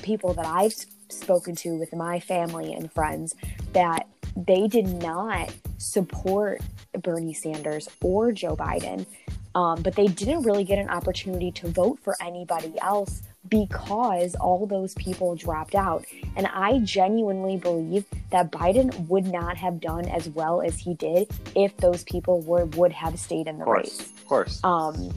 people 0.02 0.34
that 0.34 0.46
I've 0.46 0.74
spoken 1.08 1.54
to 1.56 1.70
with 1.76 1.94
my 1.94 2.20
family 2.20 2.72
and 2.72 2.92
friends 2.92 3.34
that 3.72 4.08
they 4.36 4.66
did 4.66 4.86
not 4.86 5.52
support 5.78 6.60
Bernie 7.02 7.34
Sanders 7.34 7.88
or 8.02 8.32
Joe 8.32 8.56
Biden, 8.56 9.06
um, 9.54 9.82
but 9.82 9.94
they 9.94 10.06
didn't 10.06 10.42
really 10.42 10.64
get 10.64 10.78
an 10.78 10.88
opportunity 10.88 11.50
to 11.52 11.68
vote 11.68 11.98
for 12.02 12.16
anybody 12.20 12.72
else 12.80 13.22
because 13.48 14.34
all 14.36 14.66
those 14.66 14.94
people 14.94 15.34
dropped 15.34 15.74
out. 15.74 16.04
And 16.36 16.46
I 16.46 16.78
genuinely 16.78 17.56
believe 17.56 18.04
that 18.30 18.50
Biden 18.52 19.08
would 19.08 19.26
not 19.26 19.56
have 19.58 19.80
done 19.80 20.06
as 20.08 20.28
well 20.30 20.62
as 20.62 20.78
he 20.78 20.94
did 20.94 21.28
if 21.54 21.76
those 21.78 22.04
people 22.04 22.40
were 22.40 22.64
would 22.66 22.92
have 22.92 23.18
stayed 23.18 23.48
in 23.48 23.56
the 23.58 23.62
Of 23.64 23.66
course. 23.66 23.84
race. 23.84 24.00
Of 24.00 24.26
course. 24.26 24.60
Um, 24.64 25.12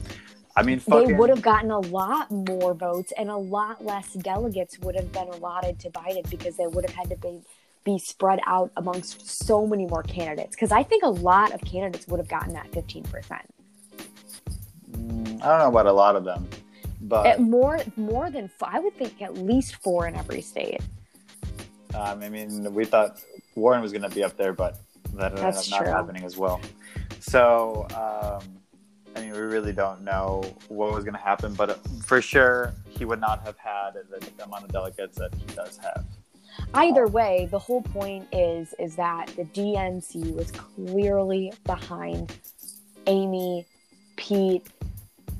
I 0.58 0.62
mean, 0.62 0.80
they 0.88 1.12
would 1.12 1.28
have 1.28 1.42
gotten 1.42 1.70
a 1.70 1.80
lot 1.80 2.30
more 2.30 2.72
votes 2.72 3.12
and 3.18 3.28
a 3.28 3.36
lot 3.36 3.84
less 3.84 4.14
delegates 4.14 4.78
would 4.80 4.96
have 4.96 5.12
been 5.12 5.28
allotted 5.28 5.78
to 5.80 5.90
Biden 5.90 6.28
because 6.30 6.56
they 6.56 6.66
would 6.66 6.84
have 6.88 6.94
had 6.94 7.10
to 7.10 7.16
be 7.16 7.42
be 7.84 7.98
spread 7.98 8.40
out 8.46 8.72
amongst 8.76 9.28
so 9.46 9.64
many 9.66 9.86
more 9.86 10.02
candidates. 10.02 10.56
Because 10.56 10.72
I 10.72 10.82
think 10.82 11.04
a 11.04 11.10
lot 11.10 11.52
of 11.52 11.60
candidates 11.60 12.08
would 12.08 12.18
have 12.18 12.28
gotten 12.28 12.54
that 12.54 12.72
fifteen 12.72 13.04
percent. 13.04 13.42
Mm, 14.90 15.42
I 15.42 15.46
don't 15.46 15.58
know 15.58 15.68
about 15.68 15.86
a 15.86 15.92
lot 15.92 16.16
of 16.16 16.24
them, 16.24 16.48
but 17.02 17.38
More 17.38 17.78
more 17.96 18.30
than 18.30 18.46
f- 18.46 18.62
I 18.62 18.80
would 18.80 18.96
think 18.96 19.20
at 19.20 19.36
least 19.36 19.76
four 19.76 20.06
in 20.06 20.16
every 20.16 20.40
state. 20.40 20.80
Um, 21.94 22.22
I 22.22 22.28
mean, 22.28 22.72
we 22.74 22.84
thought 22.86 23.20
Warren 23.54 23.82
was 23.82 23.92
going 23.92 24.02
to 24.02 24.14
be 24.14 24.24
up 24.24 24.36
there, 24.36 24.52
but 24.52 24.78
that 25.14 25.32
ended 25.32 25.44
That's 25.44 25.72
up 25.72 25.78
not 25.78 25.84
true. 25.84 25.94
happening 25.94 26.24
as 26.24 26.36
well. 26.36 26.60
So, 27.20 27.86
um, 27.94 28.55
mean, 29.26 29.40
we 29.40 29.46
really 29.46 29.72
don't 29.72 30.02
know 30.02 30.42
what 30.68 30.92
was 30.92 31.04
going 31.04 31.14
to 31.14 31.20
happen, 31.20 31.54
but 31.54 31.80
for 32.04 32.20
sure, 32.20 32.74
he 32.88 33.04
would 33.04 33.20
not 33.20 33.42
have 33.44 33.56
had 33.58 33.92
the 34.10 34.44
amount 34.44 34.64
of 34.64 34.72
delegates 34.72 35.18
that 35.18 35.34
he 35.34 35.44
does 35.54 35.78
have. 35.78 36.04
Either 36.74 37.06
way, 37.06 37.48
the 37.50 37.58
whole 37.58 37.82
point 37.82 38.26
is 38.32 38.74
is 38.78 38.96
that 38.96 39.26
the 39.36 39.44
DNC 39.44 40.34
was 40.34 40.50
clearly 40.52 41.52
behind 41.64 42.32
Amy, 43.06 43.66
Pete 44.16 44.66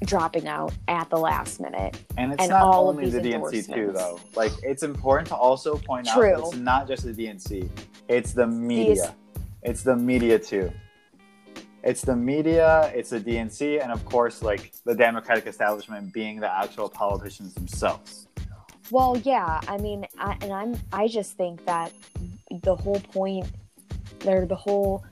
dropping 0.04 0.46
out 0.46 0.74
at 0.88 1.08
the 1.08 1.16
last 1.16 1.58
minute. 1.58 1.98
And 2.18 2.32
it's 2.32 2.42
And 2.42 2.50
not 2.50 2.62
all 2.62 2.90
of 2.90 2.96
only 2.96 3.08
the 3.08 3.20
DNC 3.20 3.74
too, 3.74 3.92
though. 3.92 4.20
Like, 4.34 4.52
it's 4.62 4.82
important 4.82 5.28
to 5.28 5.34
also 5.34 5.78
point 5.78 6.08
out 6.08 6.20
that 6.20 6.38
it's 6.38 6.56
not 6.56 6.86
just 6.86 7.04
the 7.04 7.12
DNC; 7.12 7.68
it's 8.08 8.32
the 8.32 8.46
media. 8.46 9.14
It's 9.62 9.82
the 9.82 9.96
media 9.96 10.38
too. 10.38 10.70
It's 11.86 12.02
the 12.02 12.16
media, 12.16 12.90
it's 12.94 13.10
the 13.10 13.20
DNC, 13.20 13.80
and 13.80 13.92
of 13.92 14.04
course, 14.04 14.42
like 14.42 14.72
the 14.84 14.94
Democratic 14.94 15.46
establishment 15.46 16.12
being 16.12 16.40
the 16.40 16.52
actual 16.52 16.88
politicians 16.88 17.54
themselves. 17.54 18.26
Well, 18.90 19.16
yeah, 19.18 19.60
I 19.68 19.78
mean, 19.78 20.04
I, 20.18 20.36
and 20.40 20.52
I'm 20.52 20.76
I 20.92 21.06
just 21.06 21.36
think 21.36 21.64
that 21.66 21.92
the 22.62 22.74
whole 22.74 22.98
point, 23.00 23.46
or 24.26 24.46
the 24.46 24.56
whole 24.56 25.04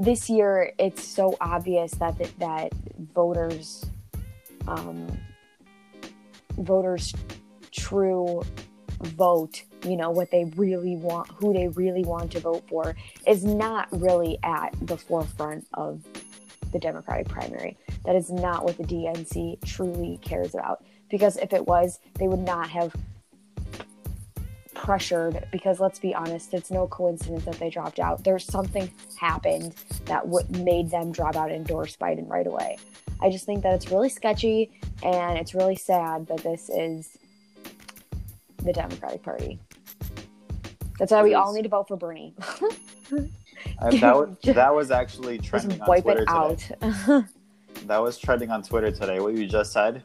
this 0.00 0.28
year, 0.28 0.72
it's 0.78 1.04
so 1.04 1.36
obvious 1.40 1.92
that 1.92 2.18
that, 2.18 2.38
that 2.40 2.72
voters, 3.14 3.86
um, 4.66 5.06
voters' 6.58 7.14
true 7.70 8.42
vote, 9.02 9.62
you 9.84 9.96
know, 9.96 10.10
what 10.10 10.30
they 10.30 10.44
really 10.56 10.96
want, 10.96 11.28
who 11.30 11.52
they 11.52 11.68
really 11.68 12.04
want 12.04 12.32
to 12.32 12.40
vote 12.40 12.64
for, 12.68 12.94
is 13.26 13.44
not 13.44 13.88
really 13.92 14.38
at 14.42 14.74
the 14.82 14.96
forefront 14.96 15.66
of 15.74 16.02
the 16.72 16.78
Democratic 16.78 17.28
primary. 17.28 17.76
That 18.04 18.16
is 18.16 18.30
not 18.30 18.64
what 18.64 18.76
the 18.76 18.84
DNC 18.84 19.64
truly 19.64 20.18
cares 20.22 20.54
about. 20.54 20.84
Because 21.10 21.36
if 21.38 21.52
it 21.52 21.66
was, 21.66 21.98
they 22.18 22.28
would 22.28 22.40
not 22.40 22.70
have 22.70 22.94
pressured 24.74 25.46
because 25.52 25.78
let's 25.78 25.98
be 25.98 26.14
honest 26.14 26.54
it's 26.54 26.70
no 26.70 26.86
coincidence 26.86 27.44
that 27.44 27.58
they 27.58 27.68
dropped 27.68 28.00
out 28.00 28.24
there's 28.24 28.44
something 28.44 28.90
happened 29.20 29.74
that 30.06 30.24
w- 30.24 30.64
made 30.64 30.90
them 30.90 31.12
drop 31.12 31.36
out 31.36 31.50
and 31.50 31.56
endorse 31.56 31.96
biden 31.98 32.26
right 32.30 32.46
away 32.46 32.78
i 33.20 33.28
just 33.28 33.44
think 33.44 33.62
that 33.62 33.74
it's 33.74 33.90
really 33.90 34.08
sketchy 34.08 34.70
and 35.02 35.36
it's 35.36 35.54
really 35.54 35.76
sad 35.76 36.26
that 36.28 36.38
this 36.38 36.70
is 36.70 37.18
the 38.62 38.72
democratic 38.72 39.22
party 39.22 39.58
that's 41.00 41.10
why 41.10 41.22
we 41.22 41.34
all 41.34 41.52
need 41.52 41.62
to 41.62 41.68
vote 41.68 41.88
for 41.88 41.96
bernie 41.96 42.34
Uh, 43.78 43.90
that, 43.90 44.16
was, 44.16 44.36
that 44.44 44.74
was 44.74 44.90
actually 44.90 45.38
just 45.38 45.50
trending 45.50 45.80
on 45.80 45.88
wipe 45.88 46.02
Twitter 46.02 46.22
it 46.22 46.28
out 46.28 46.58
today. 46.58 47.24
That 47.86 48.02
was 48.02 48.18
trending 48.18 48.50
on 48.50 48.62
Twitter 48.62 48.90
today. 48.90 49.20
What 49.20 49.34
you 49.34 49.46
just 49.46 49.72
said. 49.72 50.02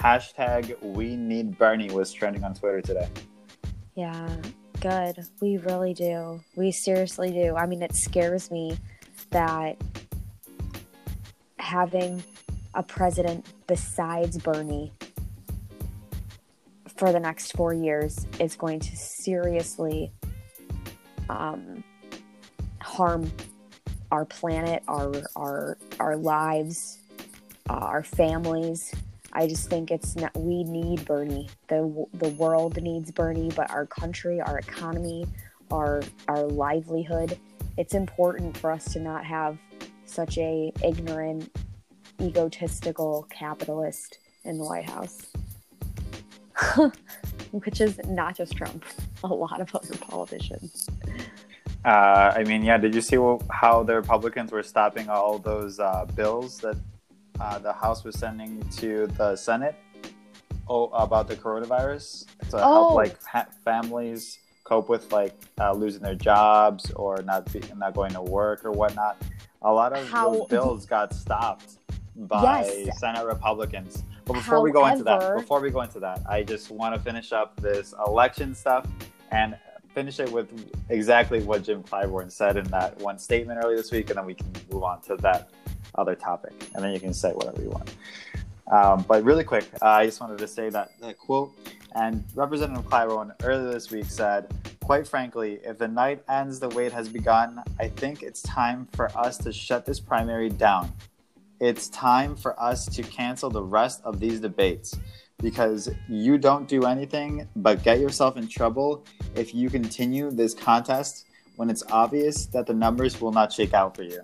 Hashtag 0.00 0.80
we 0.80 1.16
need 1.16 1.58
Bernie 1.58 1.90
was 1.90 2.12
trending 2.12 2.44
on 2.44 2.54
Twitter 2.54 2.80
today. 2.80 3.08
Yeah, 3.94 4.36
good. 4.80 5.18
We 5.40 5.58
really 5.58 5.92
do. 5.92 6.40
We 6.56 6.70
seriously 6.70 7.32
do. 7.32 7.56
I 7.56 7.66
mean, 7.66 7.82
it 7.82 7.94
scares 7.94 8.50
me 8.50 8.78
that 9.30 9.76
having 11.58 12.22
a 12.74 12.82
president 12.82 13.44
besides 13.66 14.38
Bernie 14.38 14.92
for 16.98 17.12
the 17.12 17.20
next 17.20 17.52
four 17.56 17.72
years 17.72 18.26
is 18.40 18.56
going 18.56 18.80
to 18.80 18.96
seriously 18.96 20.12
um, 21.30 21.84
harm 22.80 23.30
our 24.10 24.24
planet, 24.24 24.82
our 24.88 25.12
our 25.36 25.78
our 26.00 26.16
lives, 26.16 26.98
uh, 27.70 27.74
our 27.74 28.02
families. 28.02 28.92
I 29.32 29.46
just 29.46 29.70
think 29.70 29.90
it's 29.92 30.16
not. 30.16 30.36
We 30.36 30.64
need 30.64 31.04
Bernie. 31.04 31.48
the 31.68 32.06
The 32.14 32.30
world 32.30 32.82
needs 32.82 33.12
Bernie, 33.12 33.52
but 33.54 33.70
our 33.70 33.86
country, 33.86 34.40
our 34.40 34.58
economy, 34.58 35.26
our 35.70 36.02
our 36.26 36.46
livelihood. 36.46 37.38
It's 37.76 37.94
important 37.94 38.56
for 38.56 38.72
us 38.72 38.92
to 38.94 38.98
not 38.98 39.24
have 39.24 39.56
such 40.04 40.36
a 40.38 40.72
ignorant, 40.82 41.54
egotistical 42.20 43.28
capitalist 43.30 44.18
in 44.42 44.58
the 44.58 44.64
White 44.64 44.88
House, 44.88 45.26
which 47.52 47.80
is 47.80 47.98
not 48.06 48.36
just 48.36 48.56
Trump. 48.56 48.84
A 49.24 49.26
lot 49.26 49.60
of 49.60 49.74
other 49.74 49.96
politicians. 49.96 50.88
Uh, 51.84 52.32
I 52.36 52.44
mean, 52.44 52.62
yeah. 52.62 52.76
Did 52.78 52.94
you 52.94 53.00
see 53.00 53.16
how 53.50 53.82
the 53.82 53.94
Republicans 53.96 54.52
were 54.52 54.62
stopping 54.62 55.08
all 55.08 55.38
those 55.38 55.78
uh, 55.80 56.06
bills 56.14 56.58
that 56.58 56.76
uh, 57.40 57.58
the 57.58 57.72
House 57.72 58.04
was 58.04 58.18
sending 58.18 58.60
to 58.78 59.06
the 59.16 59.36
Senate 59.36 59.76
oh, 60.68 60.86
about 60.88 61.28
the 61.28 61.36
coronavirus 61.36 62.26
to 62.50 62.56
Oh. 62.56 62.58
help 62.72 62.94
like 62.94 63.22
ha- 63.24 63.46
families 63.64 64.38
cope 64.64 64.88
with 64.88 65.10
like 65.12 65.34
uh, 65.60 65.72
losing 65.72 66.02
their 66.02 66.14
jobs 66.16 66.90
or 66.92 67.22
not 67.22 67.50
be- 67.52 67.62
not 67.76 67.94
going 67.94 68.12
to 68.12 68.22
work 68.22 68.64
or 68.64 68.72
whatnot. 68.72 69.16
A 69.62 69.72
lot 69.72 69.92
of 69.92 70.06
How- 70.08 70.32
those 70.32 70.48
bills 70.48 70.86
got 70.86 71.14
stopped 71.14 71.78
by 72.16 72.64
Yes. 72.64 72.98
Senate 73.00 73.24
Republicans. 73.26 74.02
But 74.28 74.34
before 74.34 74.60
we 74.60 74.70
go 74.70 74.84
into 74.86 75.04
that, 75.04 75.36
before 75.36 75.60
we 75.60 75.70
go 75.70 75.80
into 75.80 76.00
that, 76.00 76.20
I 76.28 76.42
just 76.42 76.70
want 76.70 76.94
to 76.94 77.00
finish 77.00 77.32
up 77.32 77.58
this 77.60 77.94
election 78.06 78.54
stuff 78.54 78.86
and 79.30 79.56
finish 79.94 80.20
it 80.20 80.30
with 80.30 80.70
exactly 80.90 81.42
what 81.42 81.62
Jim 81.62 81.82
Clyburn 81.82 82.30
said 82.30 82.58
in 82.58 82.64
that 82.64 82.98
one 82.98 83.18
statement 83.18 83.58
earlier 83.64 83.78
this 83.78 83.90
week, 83.90 84.10
and 84.10 84.18
then 84.18 84.26
we 84.26 84.34
can 84.34 84.52
move 84.70 84.82
on 84.84 85.00
to 85.02 85.16
that 85.16 85.48
other 85.94 86.14
topic, 86.14 86.52
and 86.74 86.84
then 86.84 86.92
you 86.92 87.00
can 87.00 87.14
say 87.14 87.32
whatever 87.32 87.62
you 87.62 87.70
want. 87.70 87.94
Um, 88.70 89.02
but 89.08 89.24
really 89.24 89.44
quick, 89.44 89.64
uh, 89.80 89.86
I 89.86 90.04
just 90.04 90.20
wanted 90.20 90.36
to 90.38 90.46
say 90.46 90.68
that, 90.68 90.90
that 91.00 91.16
quote. 91.16 91.54
And 91.94 92.22
Representative 92.34 92.84
Clyburn 92.84 93.32
earlier 93.42 93.72
this 93.72 93.90
week 93.90 94.04
said, 94.04 94.52
"Quite 94.84 95.08
frankly, 95.08 95.58
if 95.64 95.78
the 95.78 95.88
night 95.88 96.22
ends 96.28 96.60
the 96.60 96.68
way 96.68 96.84
it 96.84 96.92
has 96.92 97.08
begun, 97.08 97.62
I 97.80 97.88
think 97.88 98.22
it's 98.22 98.42
time 98.42 98.86
for 98.92 99.10
us 99.16 99.38
to 99.38 99.54
shut 99.54 99.86
this 99.86 99.98
primary 99.98 100.50
down. 100.50 100.92
It's 101.60 101.88
time 101.88 102.36
for 102.36 102.60
us 102.60 102.86
to 102.86 103.02
cancel 103.02 103.50
the 103.50 103.62
rest 103.62 104.00
of 104.04 104.20
these 104.20 104.40
debates." 104.40 104.96
Because 105.40 105.88
you 106.08 106.36
don't 106.36 106.66
do 106.66 106.84
anything 106.84 107.48
but 107.54 107.84
get 107.84 108.00
yourself 108.00 108.36
in 108.36 108.48
trouble 108.48 109.04
if 109.36 109.54
you 109.54 109.70
continue 109.70 110.32
this 110.32 110.52
contest 110.52 111.26
when 111.54 111.70
it's 111.70 111.84
obvious 111.92 112.46
that 112.46 112.66
the 112.66 112.74
numbers 112.74 113.20
will 113.20 113.30
not 113.30 113.52
shake 113.52 113.72
out 113.72 113.94
for 113.94 114.02
you. 114.02 114.20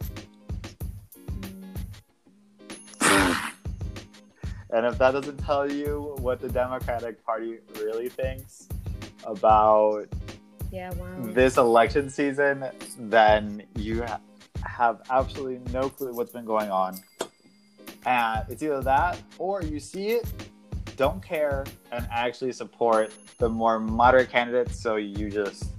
And 4.71 4.87
if 4.87 4.99
that 4.99 5.13
doesn't 5.13 5.37
tell 5.39 5.71
you 5.71 6.17
what 6.19 6.41
the 6.41 6.49
Democratic 6.49 7.25
Party 7.25 7.59
really 7.77 8.09
thinks 8.09 8.69
about 9.25 10.09
Yeah, 10.73 10.93
wow. 10.95 11.07
this 11.33 11.59
election 11.59 12.11
season, 12.11 12.65
then 12.99 13.63
you 13.77 14.03
ha- 14.03 14.21
have 14.65 15.03
absolutely 15.11 15.61
no 15.73 15.89
clue 15.89 16.13
what's 16.13 16.33
been 16.33 16.45
going 16.45 16.73
on. 16.73 16.97
It's 18.07 18.63
either 18.63 18.83
that 18.83 19.21
or 19.39 19.63
you 19.63 19.81
see 19.81 20.09
it, 20.09 20.33
don't 20.97 21.23
care, 21.23 21.65
and 21.91 22.07
actually 22.11 22.53
support 22.53 23.13
the 23.39 23.49
more 23.49 23.81
moderate 23.81 24.31
candidates, 24.31 24.81
so 24.81 24.97
you 24.97 25.31
just 25.31 25.73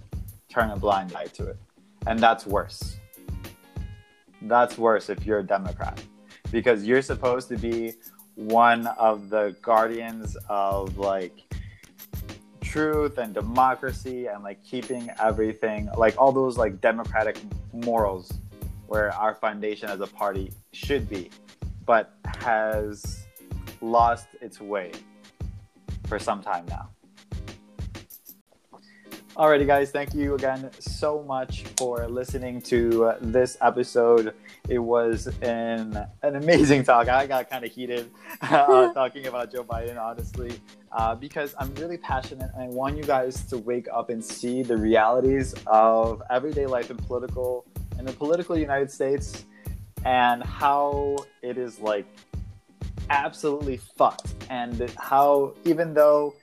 turn 0.50 0.72
a 0.72 0.76
blind 0.76 1.16
eye 1.16 1.26
to 1.26 1.48
it. 1.48 1.58
And 2.08 2.20
that's 2.20 2.46
worse. 2.46 2.98
That's 4.42 4.78
worse 4.78 5.10
if 5.10 5.26
you're 5.26 5.40
a 5.40 5.44
Democrat 5.44 6.02
because 6.52 6.86
you're 6.86 7.02
supposed 7.02 7.50
to 7.50 7.58
be 7.58 7.94
one 8.36 8.88
of 8.88 9.30
the 9.30 9.56
guardians 9.62 10.38
of 10.50 10.98
like 10.98 11.42
truth 12.62 13.18
and 13.18 13.34
democracy 13.34 14.28
and 14.28 14.44
like 14.44 14.62
keeping 14.64 15.10
everything 15.22 15.90
like 15.98 16.14
all 16.18 16.32
those 16.32 16.58
like 16.58 16.82
democratic 16.82 17.38
morals 17.72 18.32
where 18.88 19.14
our 19.14 19.34
foundation 19.34 19.90
as 19.90 20.02
a 20.02 20.08
party 20.08 20.52
should 20.74 21.08
be 21.08 21.30
but 21.86 22.15
has 22.46 23.26
lost 23.82 24.28
its 24.40 24.62
way 24.62 24.92
for 26.08 26.20
some 26.20 26.42
time 26.42 26.66
now 26.70 26.90
Alrighty, 29.36 29.68
guys, 29.68 29.92
thank 29.92 30.14
you 30.14 30.36
again 30.36 30.72
so 30.80 31.22
much 31.22 31.64
for 31.76 32.08
listening 32.08 32.62
to 32.62 33.04
uh, 33.04 33.18
this 33.20 33.58
episode. 33.60 34.34
It 34.70 34.80
was 34.80 35.28
an, 35.42 36.08
an 36.24 36.38
amazing 36.38 36.86
talk. 36.86 37.10
I 37.10 37.28
got 37.28 37.50
kind 37.50 37.66
of 37.66 37.70
heated 37.70 38.10
uh, 38.42 38.94
talking 38.94 39.28
about 39.28 39.52
Joe 39.52 39.66
Biden, 39.66 40.02
honestly, 40.02 40.58
uh, 40.94 41.16
because 41.16 41.54
I'm 41.60 41.76
really 41.76 41.98
passionate 41.98 42.50
and 42.54 42.64
I 42.64 42.68
want 42.68 42.96
you 42.96 43.04
guys 43.04 43.44
to 43.48 43.58
wake 43.58 43.88
up 43.94 44.10
and 44.10 44.24
see 44.24 44.64
the 44.64 44.78
realities 44.78 45.54
of 45.68 46.24
everyday 46.30 46.66
life 46.66 46.90
in 46.90 46.96
political 46.96 47.66
in 48.00 48.06
the 48.06 48.14
political 48.14 48.58
United 48.58 48.90
States 48.90 49.44
and 50.06 50.44
how 50.44 51.18
it 51.42 51.58
is 51.58 51.80
like 51.80 52.06
absolutely 53.10 53.78
fucked 53.78 54.34
and 54.50 54.90
how 54.98 55.54
even 55.66 55.94
though 55.94 56.34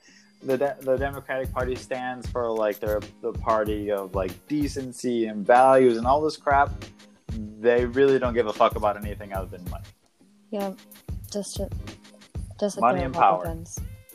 the 0.43 0.59
de- 0.59 0.77
the 0.81 0.97
Democratic 0.97 1.53
Party 1.53 1.75
stands 1.77 2.29
for 2.29 2.51
like 2.51 2.81
they're 2.81 3.01
the 3.21 3.33
party 3.33 3.91
of 3.91 4.15
like 4.15 4.33
decency 4.49 5.27
and 5.27 5.47
values 5.47 5.97
and 5.97 6.07
all 6.07 6.21
this 6.21 6.37
crap. 6.37 6.71
They 7.61 7.87
really 7.87 8.19
don't 8.19 8.35
give 8.35 8.47
a 8.49 8.53
fuck 8.53 8.75
about 8.77 8.97
anything 9.03 9.33
other 9.33 9.47
than 9.57 9.65
money. 9.71 9.85
Yeah, 10.51 10.73
just 11.33 11.61
just 12.61 12.77
like 12.77 12.83
Money 12.83 12.99
the 13.01 13.05
and 13.07 13.15
power. 13.15 13.57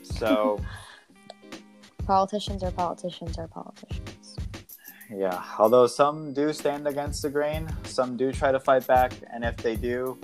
So 0.02 0.60
Politicians 2.06 2.62
are 2.62 2.70
politicians 2.70 3.36
are 3.38 3.48
politicians. 3.48 4.36
yeah, 5.14 5.42
although 5.58 5.86
some 5.86 6.32
do 6.32 6.52
stand 6.52 6.86
against 6.86 7.22
the 7.22 7.28
grain, 7.28 7.68
some 7.84 8.16
do 8.16 8.32
try 8.32 8.50
to 8.52 8.60
fight 8.60 8.86
back, 8.86 9.12
and 9.30 9.44
if 9.44 9.56
they 9.58 9.76
do, 9.76 10.18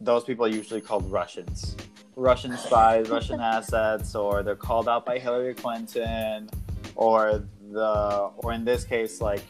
those 0.00 0.24
people 0.24 0.44
are 0.44 0.48
usually 0.48 0.80
called 0.80 1.10
Russians. 1.10 1.76
Russian 2.16 2.56
spies, 2.56 3.08
Russian 3.10 3.40
assets, 3.40 4.14
or 4.14 4.42
they're 4.42 4.56
called 4.56 4.88
out 4.88 5.04
by 5.04 5.18
Hillary 5.18 5.54
Clinton, 5.54 6.48
or 6.94 7.42
the 7.72 8.30
or 8.38 8.52
in 8.52 8.64
this 8.64 8.84
case 8.84 9.20
like 9.20 9.42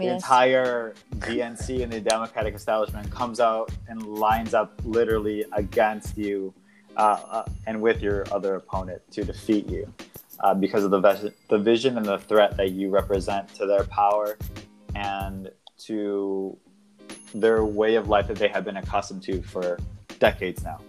the 0.00 0.14
entire 0.14 0.94
DNC 1.18 1.82
and 1.82 1.92
the 1.92 2.00
Democratic 2.00 2.54
establishment 2.54 3.10
comes 3.10 3.38
out 3.40 3.70
and 3.88 4.02
lines 4.02 4.54
up 4.54 4.80
literally 4.84 5.44
against 5.52 6.16
you 6.16 6.52
uh, 6.96 7.20
uh, 7.30 7.44
and 7.66 7.80
with 7.80 8.02
your 8.02 8.24
other 8.32 8.56
opponent 8.56 9.00
to 9.12 9.22
defeat 9.22 9.68
you 9.68 9.92
uh, 10.40 10.54
because 10.54 10.82
of 10.82 10.90
the, 10.90 10.98
vis- 10.98 11.32
the 11.48 11.58
vision 11.58 11.96
and 11.96 12.06
the 12.06 12.18
threat 12.18 12.56
that 12.56 12.72
you 12.72 12.90
represent 12.90 13.54
to 13.54 13.66
their 13.66 13.84
power 13.84 14.36
and 14.96 15.50
to 15.78 16.56
their 17.34 17.64
way 17.64 17.94
of 17.96 18.08
life 18.08 18.26
that 18.28 18.36
they 18.36 18.48
have 18.48 18.64
been 18.64 18.76
accustomed 18.76 19.22
to 19.24 19.42
for 19.42 19.78
decades 20.18 20.62
now. 20.62 20.80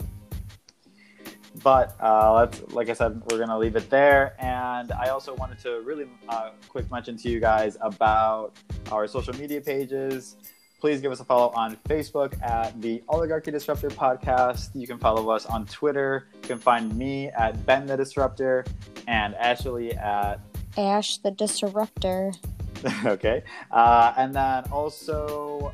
But 1.64 1.96
uh, 2.02 2.34
let's, 2.34 2.62
like 2.74 2.90
I 2.90 2.94
said, 2.94 3.22
we're 3.30 3.40
gonna 3.40 3.58
leave 3.58 3.76
it 3.76 3.90
there. 3.90 4.36
And 4.40 4.92
I 4.92 5.10
also 5.10 5.36
wanted 5.36 5.60
to 5.60 5.82
really 5.82 6.08
uh, 6.30 6.52
quick 6.68 6.90
mention 6.92 7.18
to 7.18 7.30
you 7.30 7.40
guys 7.40 7.78
about 7.82 8.54
our 8.92 9.08
social 9.08 9.36
media 9.36 9.62
pages. 9.62 10.38
Please 10.80 11.02
give 11.02 11.12
us 11.12 11.20
a 11.20 11.26
follow 11.26 11.50
on 11.50 11.76
Facebook 11.90 12.42
at 12.42 12.80
the 12.82 13.04
Oligarchy 13.10 13.52
Disruptor 13.52 13.90
Podcast. 13.90 14.70
You 14.74 14.88
can 14.88 14.98
follow 14.98 15.30
us 15.30 15.46
on 15.46 15.66
Twitter. 15.66 16.30
You 16.36 16.48
can 16.48 16.58
find 16.58 16.96
me 16.96 17.28
at 17.30 17.66
Ben 17.66 17.86
the 17.86 17.98
Disruptor 17.98 18.64
and 19.06 19.36
Ashley 19.36 19.94
at 19.94 20.40
Ash 20.78 21.18
the 21.18 21.32
Disruptor. 21.32 22.32
okay. 23.06 23.44
Uh, 23.72 24.14
and 24.16 24.34
then 24.34 24.64
also 24.72 25.74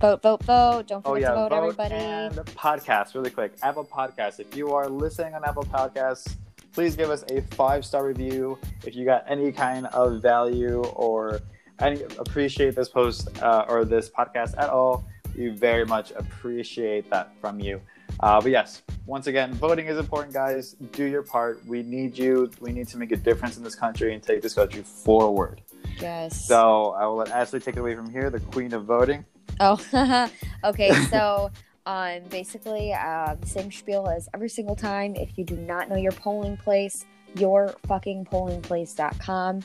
Vote, 0.00 0.22
vote, 0.22 0.42
vote. 0.44 0.86
Don't 0.86 1.02
Oh 1.04 1.10
forget 1.14 1.22
yeah, 1.22 1.28
to 1.30 1.34
vote, 1.36 1.50
vote 1.50 1.56
everybody. 1.56 1.94
and 1.94 2.34
podcast 2.56 3.14
really 3.14 3.30
quick. 3.30 3.52
Apple 3.62 3.84
Podcasts. 3.84 4.40
If 4.40 4.56
you 4.56 4.72
are 4.72 4.88
listening 4.88 5.34
on 5.34 5.44
Apple 5.44 5.64
Podcasts, 5.64 6.36
please 6.72 6.96
give 6.96 7.10
us 7.10 7.22
a 7.30 7.42
five 7.42 7.84
star 7.84 8.06
review. 8.06 8.58
If 8.86 8.96
you 8.96 9.04
got 9.04 9.24
any 9.28 9.52
kind 9.52 9.86
of 9.88 10.22
value 10.22 10.82
or 10.94 11.40
any 11.80 12.02
appreciate 12.18 12.74
this 12.76 12.88
post 12.88 13.28
uh, 13.42 13.66
or 13.68 13.84
this 13.84 14.08
podcast 14.08 14.56
at 14.56 14.70
all, 14.70 15.04
we 15.36 15.48
very 15.48 15.84
much 15.84 16.12
appreciate 16.12 17.10
that 17.10 17.32
from 17.40 17.60
you. 17.60 17.80
Uh, 18.20 18.40
but 18.40 18.50
yes, 18.50 18.82
once 19.06 19.26
again, 19.26 19.52
voting 19.54 19.86
is 19.86 19.98
important, 19.98 20.32
guys. 20.32 20.72
Do 20.92 21.04
your 21.04 21.22
part. 21.22 21.64
We 21.66 21.82
need 21.82 22.16
you. 22.16 22.50
We 22.60 22.72
need 22.72 22.88
to 22.88 22.96
make 22.96 23.12
a 23.12 23.16
difference 23.16 23.58
in 23.58 23.62
this 23.64 23.74
country 23.74 24.14
and 24.14 24.22
take 24.22 24.40
this 24.40 24.54
country 24.54 24.82
forward. 24.82 25.60
Yes. 26.00 26.46
So 26.46 26.92
I 26.92 27.06
will 27.06 27.16
let 27.16 27.28
Ashley 27.30 27.60
take 27.60 27.76
it 27.76 27.80
away 27.80 27.94
from 27.94 28.10
here, 28.10 28.30
the 28.30 28.40
queen 28.40 28.72
of 28.72 28.84
voting. 28.84 29.24
Oh, 29.60 30.28
okay. 30.64 30.90
So, 31.10 31.50
um, 31.84 32.22
basically, 32.30 32.92
uh, 32.94 33.36
the 33.38 33.46
same 33.46 33.70
spiel 33.70 34.08
as 34.08 34.28
every 34.34 34.48
single 34.48 34.74
time. 34.74 35.14
If 35.14 35.36
you 35.36 35.44
do 35.44 35.56
not 35.56 35.88
know 35.90 35.96
your 35.96 36.12
polling 36.12 36.56
place, 36.56 37.04
your 37.36 37.74
fucking 37.86 38.24
polling 38.24 38.62
place.com. 38.62 39.60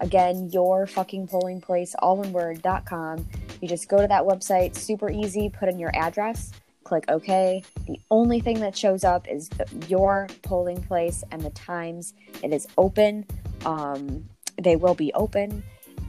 Again, 0.00 0.50
your 0.50 0.86
fucking 0.86 1.26
polling 1.26 1.60
place, 1.60 1.94
all 1.98 2.18
one 2.18 2.32
word, 2.32 2.62
dot 2.62 2.84
com. 2.86 3.26
You 3.60 3.68
just 3.68 3.88
go 3.88 3.98
to 4.00 4.06
that 4.06 4.22
website, 4.22 4.74
super 4.74 5.10
easy, 5.10 5.50
put 5.50 5.68
in 5.68 5.78
your 5.78 5.94
address, 5.94 6.52
click 6.84 7.04
OK. 7.08 7.62
The 7.86 7.98
only 8.10 8.40
thing 8.40 8.60
that 8.60 8.76
shows 8.76 9.04
up 9.04 9.26
is 9.28 9.48
the, 9.50 9.66
your 9.88 10.28
polling 10.42 10.82
place 10.82 11.24
and 11.30 11.42
the 11.42 11.50
times 11.50 12.14
it 12.42 12.52
is 12.52 12.66
open. 12.78 13.26
Um, 13.64 14.28
they 14.62 14.76
will 14.76 14.94
be 14.94 15.12
open 15.14 15.62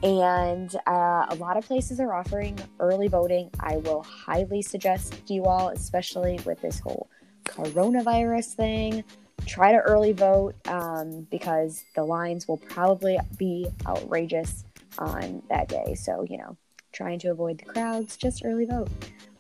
and 0.03 0.75
uh, 0.87 1.25
a 1.29 1.35
lot 1.39 1.57
of 1.57 1.65
places 1.65 1.99
are 1.99 2.13
offering 2.13 2.57
early 2.79 3.07
voting. 3.07 3.49
I 3.59 3.77
will 3.77 4.03
highly 4.03 4.61
suggest 4.61 5.29
you 5.29 5.45
all, 5.45 5.69
especially 5.69 6.39
with 6.45 6.61
this 6.61 6.79
whole 6.79 7.07
coronavirus 7.45 8.53
thing, 8.53 9.03
try 9.45 9.71
to 9.71 9.77
early 9.79 10.11
vote 10.11 10.55
um, 10.67 11.27
because 11.29 11.83
the 11.95 12.03
lines 12.03 12.47
will 12.47 12.57
probably 12.57 13.17
be 13.37 13.67
outrageous 13.85 14.63
on 14.97 15.41
that 15.49 15.67
day. 15.67 15.95
So, 15.95 16.25
you 16.29 16.37
know, 16.37 16.57
trying 16.91 17.19
to 17.19 17.29
avoid 17.29 17.59
the 17.59 17.65
crowds, 17.65 18.17
just 18.17 18.43
early 18.45 18.65
vote. 18.65 18.89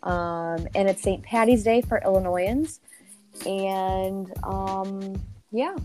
Um, 0.03 0.67
and 0.75 0.89
it's 0.89 1.01
St. 1.01 1.23
Patty's 1.23 1.63
Day 1.63 1.81
for 1.81 2.01
Illinoisans. 2.03 2.79
And 3.45 4.31
um, 4.43 5.21
yeah, 5.51 5.75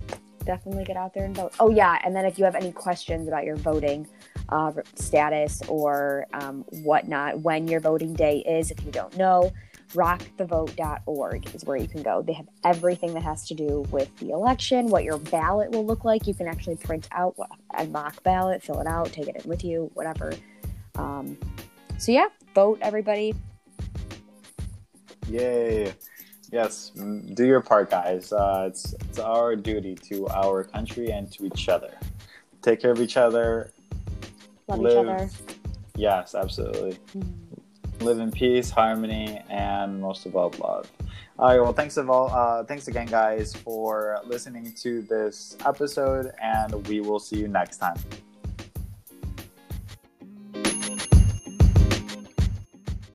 definitely 0.44 0.84
get 0.84 0.96
out 0.96 1.14
there 1.14 1.24
and 1.24 1.36
vote. 1.36 1.52
Oh, 1.60 1.70
yeah. 1.70 1.98
And 2.04 2.14
then 2.14 2.24
if 2.24 2.38
you 2.38 2.44
have 2.44 2.54
any 2.54 2.72
questions 2.72 3.28
about 3.28 3.44
your 3.44 3.56
voting, 3.56 4.06
uh, 4.48 4.72
status 4.94 5.62
or 5.68 6.26
um, 6.32 6.64
whatnot 6.82 7.40
when 7.40 7.68
your 7.68 7.80
voting 7.80 8.14
day 8.14 8.38
is 8.46 8.70
if 8.70 8.84
you 8.84 8.90
don't 8.90 9.16
know 9.16 9.52
rockthevote.org 9.92 11.54
is 11.54 11.64
where 11.64 11.76
you 11.76 11.86
can 11.86 12.02
go 12.02 12.20
they 12.20 12.32
have 12.32 12.48
everything 12.64 13.14
that 13.14 13.22
has 13.22 13.46
to 13.46 13.54
do 13.54 13.86
with 13.90 14.14
the 14.18 14.30
election 14.30 14.88
what 14.88 15.04
your 15.04 15.18
ballot 15.18 15.70
will 15.70 15.86
look 15.86 16.04
like 16.04 16.26
you 16.26 16.34
can 16.34 16.48
actually 16.48 16.76
print 16.76 17.08
out 17.12 17.36
a 17.78 17.86
mock 17.86 18.20
ballot 18.24 18.62
fill 18.62 18.80
it 18.80 18.86
out 18.86 19.12
take 19.12 19.28
it 19.28 19.36
in 19.36 19.48
with 19.48 19.64
you 19.64 19.88
whatever 19.94 20.32
um, 20.96 21.38
so 21.98 22.10
yeah 22.10 22.26
vote 22.54 22.78
everybody 22.82 23.34
Yay. 25.28 25.92
Yes, 26.52 26.92
do 27.34 27.44
your 27.44 27.60
part, 27.60 27.90
guys. 27.90 28.32
Uh, 28.32 28.66
it's, 28.68 28.94
it's 28.94 29.18
our 29.18 29.56
duty 29.56 29.96
to 29.96 30.28
our 30.28 30.62
country 30.62 31.10
and 31.10 31.30
to 31.32 31.44
each 31.44 31.68
other. 31.68 31.98
Take 32.62 32.80
care 32.80 32.92
of 32.92 33.00
each 33.00 33.16
other. 33.16 33.72
Love 34.68 34.80
Live- 34.80 34.92
each 34.92 34.98
other 34.98 35.30
Yes, 35.96 36.34
absolutely. 36.34 36.98
Live 38.00 38.18
in 38.18 38.30
peace, 38.30 38.68
harmony, 38.68 39.42
and 39.48 40.00
most 40.00 40.26
of 40.26 40.36
all, 40.36 40.52
love. 40.58 40.90
All 41.38 41.48
right. 41.48 41.60
Well, 41.60 41.72
thanks 41.72 41.96
of 41.96 42.10
all. 42.10 42.30
Uh, 42.30 42.64
thanks 42.64 42.88
again, 42.88 43.06
guys, 43.06 43.54
for 43.54 44.20
listening 44.24 44.72
to 44.74 45.00
this 45.02 45.56
episode, 45.64 46.32
and 46.40 46.86
we 46.88 47.00
will 47.00 47.18
see 47.18 47.38
you 47.38 47.48
next 47.48 47.78
time. 47.78 47.96